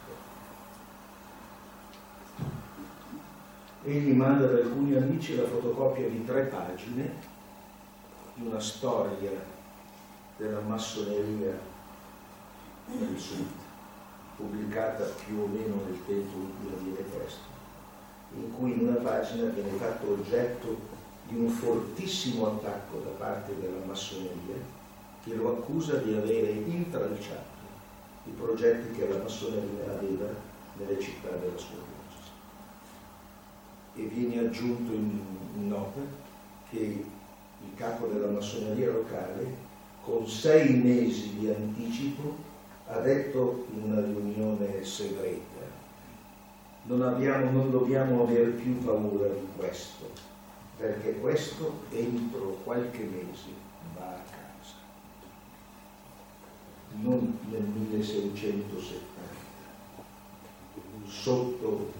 egli 3.85 4.13
manda 4.13 4.45
ad 4.45 4.55
alcuni 4.55 4.95
amici 4.97 5.37
la 5.37 5.47
fotocopia 5.47 6.09
di 6.09 6.25
tre 6.25 6.43
pagine 6.43 7.11
di 8.35 8.47
una 8.47 8.61
storia 8.61 9.31
della 10.37 10.61
massoneria 10.61 11.59
nel 12.87 13.19
sud, 13.19 13.47
pubblicata 14.37 15.05
più 15.25 15.41
o 15.41 15.47
meno 15.47 15.83
nel 15.87 15.99
tempo 16.07 16.37
avviene 16.75 17.09
questo, 17.11 17.41
in 18.35 18.55
cui 18.55 18.73
in 18.73 18.89
una 18.89 18.97
pagina 18.97 19.49
viene 19.49 19.71
fatto 19.71 20.11
oggetto 20.11 20.97
di 21.29 21.39
un 21.39 21.49
fortissimo 21.49 22.47
attacco 22.47 22.99
da 23.05 23.11
parte 23.11 23.55
della 23.61 23.85
massoneria 23.85 24.57
che 25.23 25.35
lo 25.35 25.59
accusa 25.59 25.97
di 25.97 26.15
avere 26.15 26.51
intralciato 26.51 27.57
i 28.25 28.31
progetti 28.31 28.99
che 28.99 29.09
la 29.09 29.23
massoneria 29.23 29.93
aveva 29.99 30.27
nelle 30.77 30.99
città 31.01 31.29
della 31.31 31.57
sua 31.57 31.77
vita 31.77 31.97
e 33.95 34.03
viene 34.03 34.47
aggiunto 34.47 34.93
in, 34.93 35.21
in 35.57 35.69
nota 35.69 36.01
che 36.71 36.79
il 36.79 37.75
capo 37.75 38.07
della 38.07 38.29
massoneria 38.29 38.93
locale 38.93 39.67
con 40.05 40.27
sei 40.27 40.75
mesi 40.75 41.37
di 41.39 41.49
anticipo 41.49 42.37
ha 42.87 42.99
detto 43.01 43.67
in 43.75 43.91
una 43.91 44.01
riunione 44.01 44.83
segreta 44.85 45.67
non, 46.85 47.03
abbiamo, 47.03 47.51
non 47.51 47.71
dobbiamo 47.71 48.23
avere 48.23 48.51
più 48.51 48.79
paura 48.79 49.27
di 49.29 49.47
questo 49.57 50.07
perché 50.79 51.19
questo 51.21 51.83
entro 51.91 52.61
qualche 52.65 53.03
mese 53.03 53.49
va 53.97 54.11
a 54.11 54.23
casa 54.31 54.77
non 57.03 57.39
nel 57.51 57.63
1670 57.63 58.97
sotto 61.07 61.93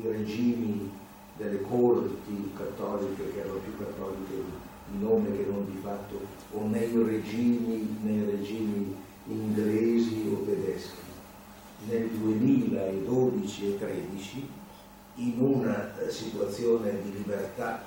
i 0.00 0.06
regimi 0.06 0.90
delle 1.36 1.60
corti 1.62 2.52
cattoliche 2.56 3.32
che 3.32 3.40
erano 3.40 3.58
più 3.58 3.76
cattoliche 3.76 4.68
di 4.90 4.98
nome 5.02 5.36
che 5.36 5.46
non 5.48 5.64
di 5.70 5.78
fatto, 5.82 6.20
o 6.52 6.66
nei 6.66 6.92
regimi, 6.92 7.96
nei 8.02 8.24
regimi 8.24 8.94
inglesi 9.26 10.30
o 10.32 10.44
tedeschi. 10.44 10.98
Nel 11.88 12.08
2012 12.08 13.64
e 13.64 13.78
2013, 13.78 14.48
in 15.16 15.34
una 15.38 15.98
eh, 15.98 16.10
situazione 16.10 17.02
di 17.02 17.12
libertà 17.12 17.82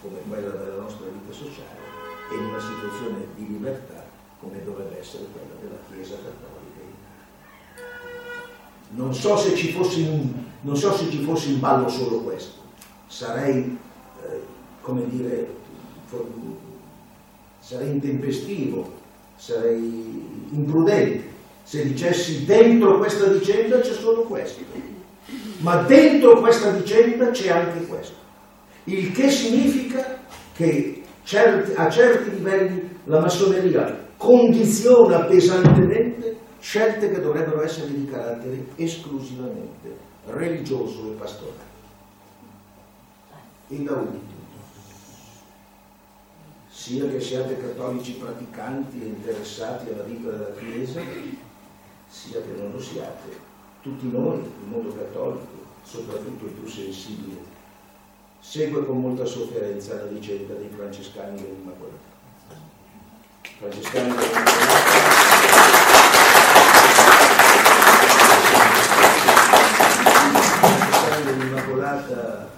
come 0.00 0.18
quella 0.28 0.50
della 0.50 0.80
nostra 0.80 1.06
vita 1.06 1.32
sociale 1.32 1.84
e 2.30 2.34
in 2.36 2.44
una 2.44 2.60
situazione 2.60 3.26
di 3.36 3.46
libertà 3.46 4.04
come 4.40 4.62
dovrebbe 4.64 4.98
essere 5.00 5.24
quella 5.32 5.54
della 5.60 5.78
Chiesa 5.88 6.16
Cattolica 6.16 6.80
in. 6.82 6.94
Non 8.96 9.14
so 9.14 9.36
se 9.36 9.56
ci 9.56 9.72
fosse 9.72 10.00
in, 10.00 10.32
so 10.74 10.94
se 10.94 11.10
ci 11.10 11.22
fosse 11.22 11.48
in 11.48 11.60
ballo 11.60 11.88
solo 11.88 12.20
questo, 12.20 12.60
sarei, 13.06 13.78
eh, 14.24 14.40
come 14.80 15.08
dire, 15.08 15.54
sarei 17.60 17.90
intempestivo, 17.90 18.92
sarei 19.36 20.48
imprudente. 20.50 21.34
Se 21.64 21.84
dicessi 21.84 22.44
dentro 22.44 22.98
questa 22.98 23.26
vicenda 23.26 23.80
c'è 23.80 23.92
solo 23.92 24.22
questo, 24.22 24.62
ma 25.58 25.82
dentro 25.82 26.38
questa 26.38 26.70
vicenda 26.70 27.30
c'è 27.30 27.50
anche 27.50 27.86
questo, 27.86 28.14
il 28.86 29.12
che 29.12 29.30
significa 29.30 30.18
che 30.54 31.02
certi, 31.24 31.72
a 31.74 31.88
certi 31.90 32.30
livelli 32.30 32.88
la 33.04 33.20
massoneria 33.20 34.04
condiziona 34.16 35.24
pesantemente 35.24 36.36
scelte 36.60 37.10
che 37.10 37.20
dovrebbero 37.20 37.62
essere 37.62 37.92
di 37.92 38.06
carattere 38.06 38.66
esclusivamente 38.76 39.96
religioso 40.26 41.12
e 41.12 41.14
pastorale. 41.14 41.74
E 43.68 43.76
da 43.82 43.92
ultimo, 43.92 44.34
sia 46.68 47.08
che 47.08 47.20
siate 47.20 47.58
cattolici 47.58 48.12
praticanti 48.12 49.02
e 49.02 49.06
interessati 49.06 49.90
alla 49.90 50.04
vita 50.04 50.30
della 50.30 50.52
Chiesa, 50.58 51.00
sia 52.08 52.40
che 52.40 52.60
non 52.60 52.70
lo 52.70 52.80
siate, 52.80 53.30
tutti 53.82 54.08
noi, 54.08 54.38
il 54.38 54.68
mondo 54.68 54.94
cattolico, 54.94 55.46
soprattutto 55.82 56.44
il 56.44 56.52
più 56.52 56.68
sensibile, 56.68 57.54
segue 58.40 58.84
con 58.84 59.00
molta 59.00 59.24
sofferenza 59.24 59.94
la 59.94 60.04
vicenda 60.04 60.54
dei 60.54 60.68
francescani 60.68 61.40
dell'Immacolata. 61.40 62.14
Francescani 63.58 64.14
dell'Immacolata 71.24 72.50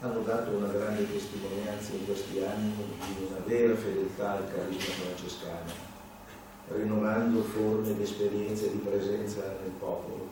hanno 0.00 0.20
dato 0.20 0.50
una 0.50 0.68
grande 0.68 1.10
testimonianza 1.10 1.92
in 1.92 2.04
questi 2.06 2.42
anni 2.42 2.74
di 3.16 3.26
una 3.28 3.40
vera 3.44 3.74
fedeltà 3.74 4.32
al 4.32 4.52
carisma 4.52 4.94
francescano 5.04 5.94
rinnovando 6.68 7.42
forme 7.42 7.94
di 7.94 8.02
esperienze 8.02 8.70
di 8.70 8.78
presenza 8.78 9.42
nel 9.62 9.70
popolo 9.78 10.28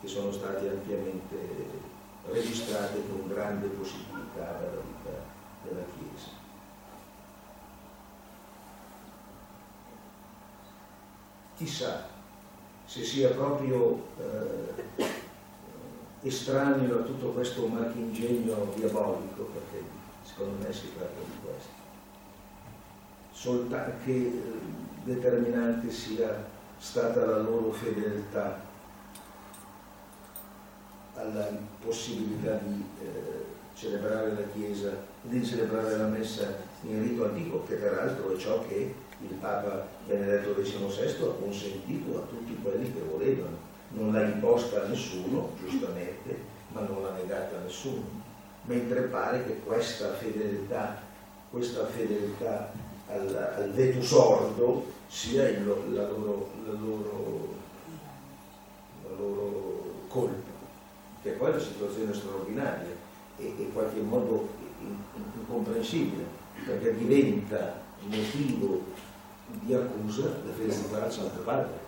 che 0.00 0.06
sono 0.08 0.30
state 0.32 0.68
ampiamente 0.68 1.36
registrate 2.30 3.02
con 3.08 3.28
grande 3.28 3.68
possibilità 3.68 4.52
dalla 4.52 4.82
vita 4.82 5.10
della 5.62 5.84
Chiesa. 5.96 6.36
Chissà 11.56 12.06
se 12.84 13.04
sia 13.04 13.30
proprio 13.30 14.06
eh, 14.18 15.04
estraneo 16.22 17.00
a 17.00 17.02
tutto 17.02 17.32
questo 17.32 17.66
marchingegno 17.66 18.72
diabolico, 18.74 19.50
perché 19.52 19.84
secondo 20.22 20.64
me 20.64 20.72
si 20.72 20.94
tratta 20.96 21.18
di 21.18 21.36
questo. 21.44 21.70
Soltanto 23.32 24.04
che 24.04 24.12
eh, 24.12 24.42
determinante 25.04 25.90
sia 25.90 26.44
stata 26.78 27.24
la 27.26 27.38
loro 27.38 27.72
fedeltà 27.72 28.67
alla 31.18 31.48
possibilità 31.84 32.60
di 32.62 32.84
eh, 33.02 33.44
celebrare 33.74 34.32
la 34.32 34.42
Chiesa, 34.52 34.90
di 35.22 35.44
celebrare 35.44 35.96
la 35.96 36.06
Messa 36.06 36.56
in 36.82 37.02
rito 37.02 37.24
antico, 37.24 37.64
che 37.66 37.74
peraltro 37.74 38.34
è 38.34 38.38
ciò 38.38 38.64
che 38.66 38.94
il 39.20 39.34
Papa 39.34 39.86
Benedetto 40.06 40.54
XVI 40.60 41.26
ha 41.26 41.32
consentito 41.40 42.18
a 42.18 42.26
tutti 42.28 42.56
quelli 42.62 42.92
che 42.92 43.00
volevano. 43.00 43.66
Non 43.90 44.12
l'ha 44.12 44.22
imposta 44.22 44.84
a 44.84 44.86
nessuno, 44.86 45.50
giustamente, 45.58 46.36
ma 46.72 46.80
non 46.82 47.02
l'ha 47.02 47.12
negata 47.12 47.56
a 47.56 47.62
nessuno. 47.64 48.04
Mentre 48.64 49.02
pare 49.02 49.44
che 49.44 49.60
questa 49.64 50.12
fedeltà, 50.12 51.00
questa 51.50 51.86
fedeltà 51.86 52.70
al, 53.08 53.52
al 53.56 53.70
veto 53.72 54.02
sordo 54.02 54.84
sia 55.08 55.48
il, 55.48 55.66
la, 55.66 56.06
loro, 56.08 56.50
la, 56.64 56.72
loro, 56.72 57.54
la, 59.04 59.16
loro, 59.16 59.84
colpa, 60.08 60.47
che 61.22 61.30
poi 61.30 61.48
è 61.48 61.54
una 61.54 61.62
situazione 61.62 62.14
straordinaria 62.14 62.94
e 63.36 63.54
in 63.56 63.72
qualche 63.72 64.00
modo 64.00 64.48
incomprensibile, 65.34 66.24
perché 66.64 66.96
diventa 66.96 67.80
motivo 68.02 68.84
di 69.62 69.74
accusa 69.74 70.24
la 70.44 70.52
fedeltà 70.52 71.04
al 71.04 71.12
Santo 71.12 71.40
Padre. 71.40 71.86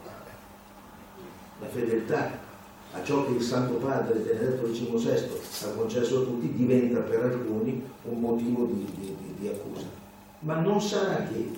La 1.61 1.67
fedeltà 1.69 2.39
a 2.93 3.05
ciò 3.05 3.27
che 3.27 3.35
il 3.35 3.43
Santo 3.43 3.75
Padre 3.75 4.19
Benedetto 4.19 4.69
XVI 4.69 5.31
ha 5.65 5.69
concesso 5.75 6.23
a 6.23 6.25
tutti 6.25 6.53
diventa 6.53 7.01
per 7.01 7.23
alcuni 7.23 7.85
un 8.05 8.21
motivo 8.21 8.65
di, 8.65 8.85
di, 8.97 9.17
di 9.39 9.49
accusa. 9.49 9.87
Ma 10.41 10.59
non 10.59 10.81
sarà 10.81 11.29
che 11.29 11.51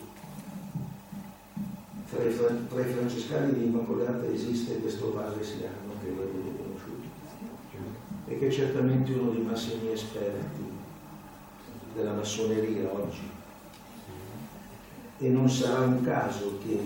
tra 2.10 2.22
i, 2.22 2.36
tra 2.68 2.80
i 2.80 2.92
francescani 2.92 3.54
di 3.54 3.64
Immacolata 3.64 4.26
esiste 4.26 4.78
questo 4.80 5.12
Valesiano 5.12 5.94
che 6.02 6.10
voi 6.10 6.24
avete 6.24 6.56
conosciuto 6.56 6.61
e 6.61 6.61
che 8.42 8.48
è 8.48 8.50
certamente 8.50 9.12
uno 9.12 9.30
dei 9.30 9.42
massimi 9.42 9.92
esperti 9.92 10.64
della 11.94 12.12
massoneria 12.12 12.92
oggi. 12.92 13.30
E 15.18 15.28
non 15.28 15.48
sarà 15.48 15.82
un 15.84 16.02
caso 16.02 16.58
che 16.60 16.84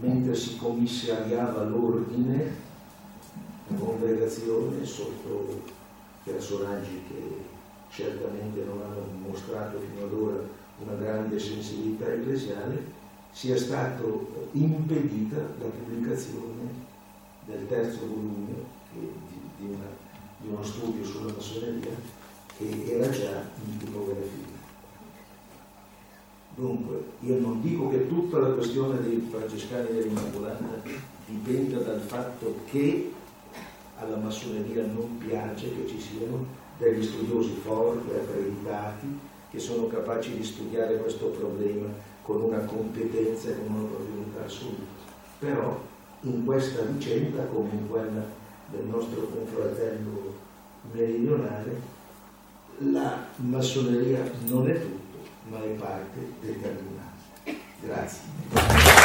mentre 0.00 0.34
si 0.34 0.56
commissariava 0.56 1.64
l'ordine, 1.64 2.54
la 3.68 3.76
congregazione 3.76 4.82
sotto 4.86 5.60
personaggi 6.24 7.02
che 7.06 7.36
certamente 7.90 8.64
non 8.64 8.80
hanno 8.80 9.04
mostrato 9.28 9.78
fino 9.78 10.06
ad 10.06 10.12
ora 10.14 10.42
una 10.78 10.94
grande 10.94 11.38
sensibilità 11.38 12.10
ecclesiale, 12.10 12.82
sia 13.30 13.58
stato 13.58 14.48
impedita 14.52 15.36
la 15.36 15.66
pubblicazione 15.66 16.70
del 17.44 17.68
terzo 17.68 18.06
volume 18.06 18.71
di, 20.42 20.48
uno 20.48 20.62
studio 20.62 21.04
sulla 21.04 21.32
massoneria 21.32 21.90
che 22.56 22.84
era 22.86 23.08
già 23.10 23.48
in 23.64 23.78
tipografia. 23.78 24.60
Dunque, 26.54 27.02
io 27.20 27.38
non 27.38 27.62
dico 27.62 27.88
che 27.88 28.06
tutta 28.08 28.38
la 28.38 28.52
questione 28.52 29.00
dei 29.00 29.26
francescani 29.30 29.88
dell'Immacolata 29.92 30.82
dipenda 31.26 31.78
dal 31.78 32.00
fatto 32.00 32.56
che 32.70 33.12
alla 33.98 34.16
massoneria 34.16 34.84
non 34.84 35.16
piace 35.18 35.74
che 35.74 35.86
ci 35.88 35.98
siano 35.98 36.44
degli 36.76 37.02
studiosi 37.02 37.54
forti, 37.62 38.10
accreditati, 38.10 39.18
che 39.50 39.58
sono 39.58 39.86
capaci 39.86 40.36
di 40.36 40.44
studiare 40.44 40.98
questo 40.98 41.26
problema 41.26 41.88
con 42.22 42.40
una 42.42 42.58
competenza 42.60 43.50
e 43.50 43.56
con 43.56 43.74
una 43.74 43.88
profondità 43.88 44.44
assoluta. 44.44 44.82
Però 45.38 45.80
in 46.22 46.44
questa 46.44 46.82
vicenda, 46.82 47.44
come 47.44 47.70
in 47.72 47.88
quella 47.88 48.24
del 48.70 48.84
nostro 48.84 49.26
confratello 49.26 50.21
meridionale, 51.36 51.80
la 52.78 53.26
massoneria 53.36 54.30
non 54.48 54.68
è 54.68 54.80
tutto, 54.80 55.18
ma 55.48 55.62
è 55.62 55.68
parte 55.68 56.32
determinante. 56.40 57.10
Grazie. 57.80 59.01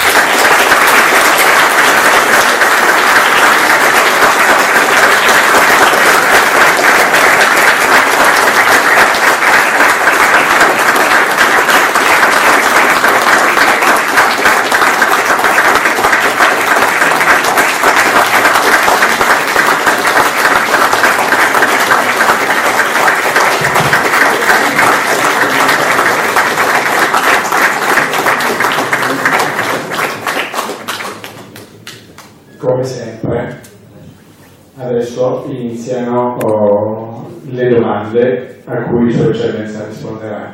Domande 38.07 38.61
a 38.65 38.83
cui 38.83 39.11
Sua 39.11 39.29
Eccellenza 39.29 39.85
risponderà. 39.85 40.53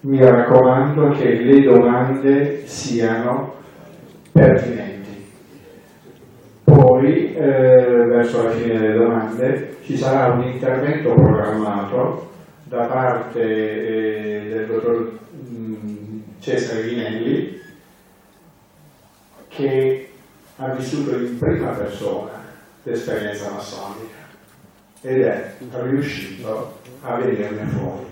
Mi 0.00 0.22
raccomando 0.22 1.10
che 1.10 1.34
le 1.34 1.62
domande 1.62 2.66
siano 2.66 3.54
pertinenti. 4.32 5.32
Poi, 6.64 7.34
eh, 7.34 8.04
verso 8.06 8.42
la 8.42 8.50
fine 8.50 8.78
delle 8.78 8.98
domande, 8.98 9.76
ci 9.82 9.96
sarà 9.96 10.34
un 10.34 10.42
intervento 10.42 11.14
programmato 11.14 12.30
da 12.64 12.86
parte 12.86 13.40
eh, 13.40 14.48
del 14.48 14.66
dottor 14.66 15.12
mm, 15.34 16.20
Cesare 16.40 16.86
Ghinelli 16.86 17.60
che 19.48 20.08
ha 20.56 20.68
vissuto 20.74 21.16
in 21.16 21.38
prima 21.38 21.68
persona 21.70 22.42
l'esperienza 22.82 23.33
ed 25.06 25.20
è 25.20 25.54
riuscito 25.82 26.78
a 27.02 27.16
venirne 27.18 27.66
fuori. 27.66 28.06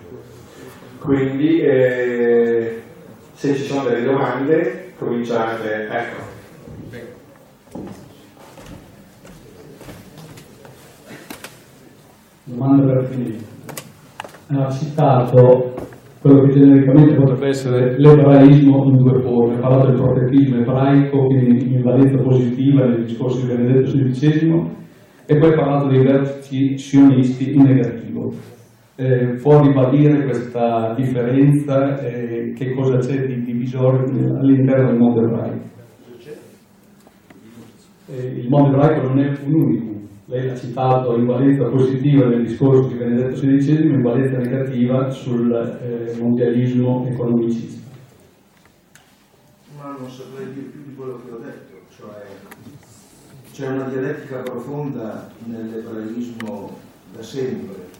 Quindi 0.99 1.61
eh, 1.61 2.82
se 3.32 3.55
ci 3.55 3.62
sono 3.62 3.88
delle 3.88 4.05
domande 4.05 4.93
cominciate, 4.99 5.88
ecco. 5.88 6.30
Domanda 12.45 12.93
per 12.93 13.05
finire. 13.07 13.38
Ha 14.49 14.70
citato 14.70 15.74
quello 16.20 16.43
che 16.43 16.53
genericamente 16.53 17.14
potrebbe 17.14 17.49
essere 17.49 17.99
l'ebraismo 17.99 18.84
in 18.84 18.97
due 18.99 19.22
forme, 19.22 19.55
ha 19.55 19.61
parlato 19.61 19.86
del 19.86 20.01
profetismo 20.01 20.59
ebraico 20.59 21.26
in 21.30 21.80
valenza 21.82 22.22
positiva 22.22 22.84
nel 22.84 23.05
discorso 23.05 23.40
di 23.40 23.47
Benedetto 23.47 23.90
XVI 23.93 24.80
e 25.27 25.39
poi 25.39 25.55
parlato 25.55 25.89
dei 25.89 26.03
vertici 26.03 26.79
sionisti 26.79 27.55
in 27.55 27.62
negativo. 27.62 28.33
Eh, 28.97 29.37
può 29.41 29.61
ribadire 29.61 30.25
questa 30.25 30.95
differenza 30.95 31.99
e 32.01 32.53
che 32.55 32.75
cosa 32.75 32.99
c'è 32.99 33.27
di 33.27 33.43
divisorio 33.43 34.05
all'interno 34.39 34.89
del 34.89 34.99
mondo 34.99 35.20
ebraico? 35.23 35.70
Eh, 38.09 38.27
il 38.27 38.49
mondo 38.49 38.77
ebraico 38.77 39.09
non 39.09 39.18
è 39.20 39.29
un 39.47 39.55
unico, 39.55 39.93
lei 40.27 40.51
ha 40.51 40.55
citato 40.55 41.16
in 41.16 41.25
valenza 41.25 41.64
positiva 41.68 42.27
nel 42.27 42.43
discorso 42.43 42.89
di 42.89 42.97
Benedetto 42.97 43.41
XVI, 43.41 43.87
in 43.87 44.03
valenza 44.03 44.37
negativa 44.39 45.09
sul 45.09 45.51
eh, 45.53 46.18
mondialismo 46.20 47.07
economicista. 47.09 47.91
Ma 49.79 49.97
non 49.99 50.09
saprei 50.09 50.47
più 50.49 50.83
di 50.85 50.95
quello 50.95 51.16
che 51.16 51.31
ho 51.31 51.39
detto, 51.39 51.75
cioè 51.89 52.23
c'è 53.53 53.69
una 53.69 53.85
dialettica 53.85 54.39
profonda 54.39 55.31
nell'ebraismo 55.45 56.79
da 57.13 57.23
sempre 57.23 57.91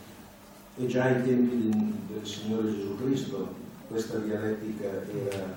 e 0.77 0.87
già 0.87 1.05
ai 1.05 1.23
tempi 1.23 1.71
del 2.09 2.27
Signore 2.27 2.73
Gesù 2.73 2.97
Cristo 2.97 3.55
questa 3.87 4.17
dialettica 4.17 4.89
era, 5.29 5.55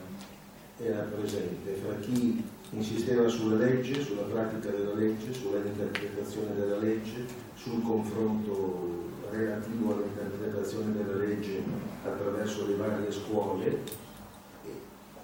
era 0.77 1.01
presente 1.03 1.79
fra 1.81 1.95
chi 2.01 2.43
insisteva 2.71 3.29
sulla 3.29 3.55
legge, 3.55 4.03
sulla 4.03 4.23
pratica 4.23 4.69
della 4.69 4.95
legge, 4.95 5.33
sulla 5.33 5.59
interpretazione 5.59 6.53
della 6.55 6.77
legge, 6.77 7.25
sul 7.55 7.81
confronto 7.81 9.03
relativo 9.29 9.93
all'interpretazione 9.93 10.91
della 10.91 11.15
legge 11.15 11.63
attraverso 12.03 12.67
le 12.67 12.75
varie 12.75 13.11
scuole. 13.13 14.03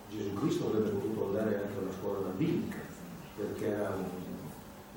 Gesù 0.10 0.34
Cristo 0.34 0.68
avrebbe 0.68 0.92
potuto 0.92 1.26
andare 1.26 1.62
anche 1.62 1.78
alla 1.78 1.92
scuola 1.92 2.28
rabbinica, 2.28 2.78
perché 3.36 3.68
era 3.68 3.90
un, 3.98 4.31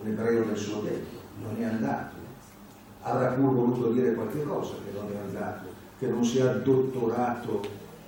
un 0.00 0.08
ebreo 0.08 0.44
del 0.44 0.56
suo 0.56 0.82
tempo, 0.82 1.18
non 1.42 1.56
è 1.58 1.64
andato. 1.64 2.14
Avrà 3.02 3.32
pur 3.32 3.52
voluto 3.52 3.92
dire 3.92 4.14
qualche 4.14 4.42
cosa 4.42 4.76
che 4.84 4.92
non 4.98 5.12
è 5.12 5.16
andato, 5.16 5.66
che 5.98 6.06
non 6.06 6.24
si 6.24 6.38
è 6.38 6.60
dottorato 6.60 7.60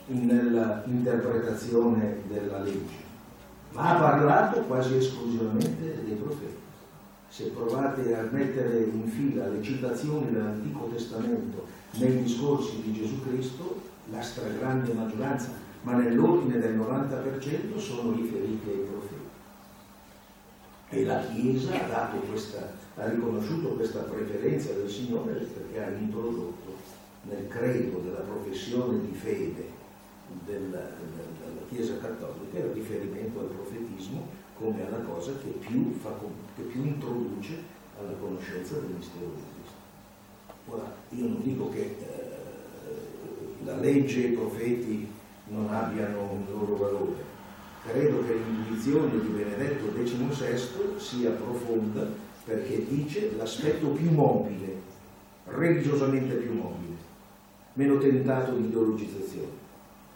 nell'interpretazione 0.07 2.22
della 2.28 2.61
legge 2.61 3.05
ma 3.76 3.91
ha 3.91 4.01
parlato 4.01 4.61
quasi 4.62 4.97
esclusivamente 4.97 6.03
dei 6.03 6.14
profeti. 6.14 6.64
Se 7.28 7.53
provate 7.55 8.16
a 8.16 8.26
mettere 8.30 8.84
in 8.84 9.07
fila 9.07 9.49
le 9.49 9.62
citazioni 9.62 10.32
dell'Antico 10.32 10.89
Testamento 10.91 11.66
nei 11.99 12.22
discorsi 12.22 12.80
di 12.82 12.95
Gesù 12.95 13.22
Cristo, 13.28 13.82
la 14.11 14.22
stragrande 14.22 14.95
maggioranza, 14.95 15.51
ma 15.82 15.93
nell'ordine 15.93 16.59
del 16.59 16.78
90% 16.78 17.78
sono 17.78 18.12
riferiti 18.12 18.68
ai 18.68 18.87
profeti. 18.91 19.26
E 20.89 21.05
la 21.05 21.20
Chiesa 21.26 21.72
ha, 21.93 22.11
questa, 22.28 22.72
ha 22.95 23.09
riconosciuto 23.09 23.70
questa 23.70 24.01
preferenza 24.01 24.72
del 24.72 24.89
Signore 24.89 25.32
perché 25.32 25.82
ha 25.82 25.91
introdotto 25.91 26.74
nel 27.22 27.49
credo 27.49 27.99
della 27.99 28.20
professione 28.20 29.01
di 29.01 29.12
fede 29.12 29.68
della, 30.45 30.78
della 30.78 31.66
Chiesa 31.68 31.99
Cattolica 31.99 32.59
il 32.59 32.72
riferimento 32.72 33.41
al 33.41 33.47
profetismo 33.47 34.28
come 34.59 34.87
alla 34.87 34.99
cosa 34.99 35.32
che 35.39 35.49
più, 35.49 35.93
fa, 36.01 36.18
che 36.55 36.62
più 36.62 36.84
introduce 36.84 37.74
alla 37.99 38.12
conoscenza 38.12 38.74
del 38.74 38.91
mistero 38.97 39.32
di 39.34 39.43
Cristo. 39.55 39.76
Ora, 40.68 40.95
io 41.11 41.28
non 41.28 41.43
dico 41.43 41.68
che 41.70 41.97
eh, 41.99 43.64
la 43.64 43.76
legge 43.76 44.24
e 44.24 44.28
i 44.28 44.32
profeti 44.32 45.09
non 45.49 45.72
abbiano 45.72 46.30
un 46.32 46.45
loro 46.49 46.76
valore, 46.76 47.34
credo 47.87 48.24
che 48.26 48.34
l'intuizione 48.34 49.20
di 49.20 49.28
Benedetto 49.28 49.93
XVI 49.93 50.99
sia 50.99 51.30
profonda 51.30 52.07
perché 52.45 52.87
dice 52.89 53.32
l'aspetto 53.37 53.89
più 53.89 54.11
mobile, 54.11 54.74
religiosamente 55.47 56.34
più 56.34 56.53
mobile, 56.53 56.95
meno 57.74 57.99
tentato 57.99 58.55
di 58.55 58.66
ideologizzazione. 58.66 59.64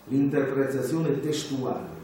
L'interpretazione 0.08 1.20
testuale, 1.20 1.98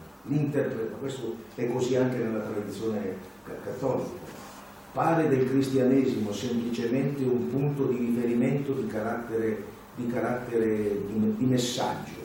questo 1.01 1.37
è 1.55 1.71
così 1.71 1.97
anche 1.97 2.17
nella 2.19 2.41
tradizione 2.41 3.15
cattolica, 3.45 4.45
fare 4.93 5.29
del 5.29 5.49
cristianesimo 5.49 6.33
semplicemente 6.33 7.23
un 7.23 7.51
punto 7.51 7.85
di 7.85 7.99
riferimento 7.99 8.73
di 8.73 8.87
carattere, 8.87 9.63
di, 9.95 10.07
carattere, 10.09 11.03
di, 11.07 11.45
messaggio 11.45 12.25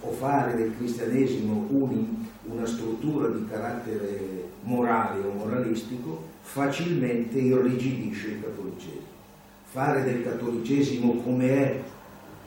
o 0.00 0.10
fare 0.12 0.56
del 0.56 0.74
cristianesimo 0.76 1.66
un, 1.68 2.17
una 2.50 2.66
struttura 2.66 3.28
di 3.28 3.46
carattere 3.46 4.48
morale 4.62 5.24
o 5.24 5.32
moralistico 5.32 6.24
facilmente 6.40 7.38
irrigidisce 7.38 8.28
il 8.28 8.42
cattolicesimo. 8.42 9.16
Fare 9.64 10.02
del 10.02 10.22
cattolicesimo 10.22 11.22
come 11.22 11.48
è 11.48 11.82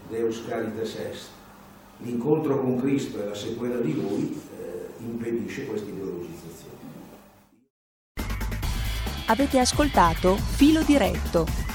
Deus 0.09 0.43
Caritas 0.47 0.95
Est, 0.95 1.29
l'incontro 1.99 2.59
con 2.59 2.79
Cristo 2.79 3.21
e 3.21 3.27
la 3.27 3.35
sequela 3.35 3.77
di 3.77 3.93
Lui 3.93 4.41
eh, 4.59 5.03
impedisce 5.03 5.65
questa 5.65 5.89
ideologizzazione. 5.89 6.69
Avete 9.27 9.59
ascoltato 9.59 10.35
Filo 10.35 10.81
Diretto 10.81 11.70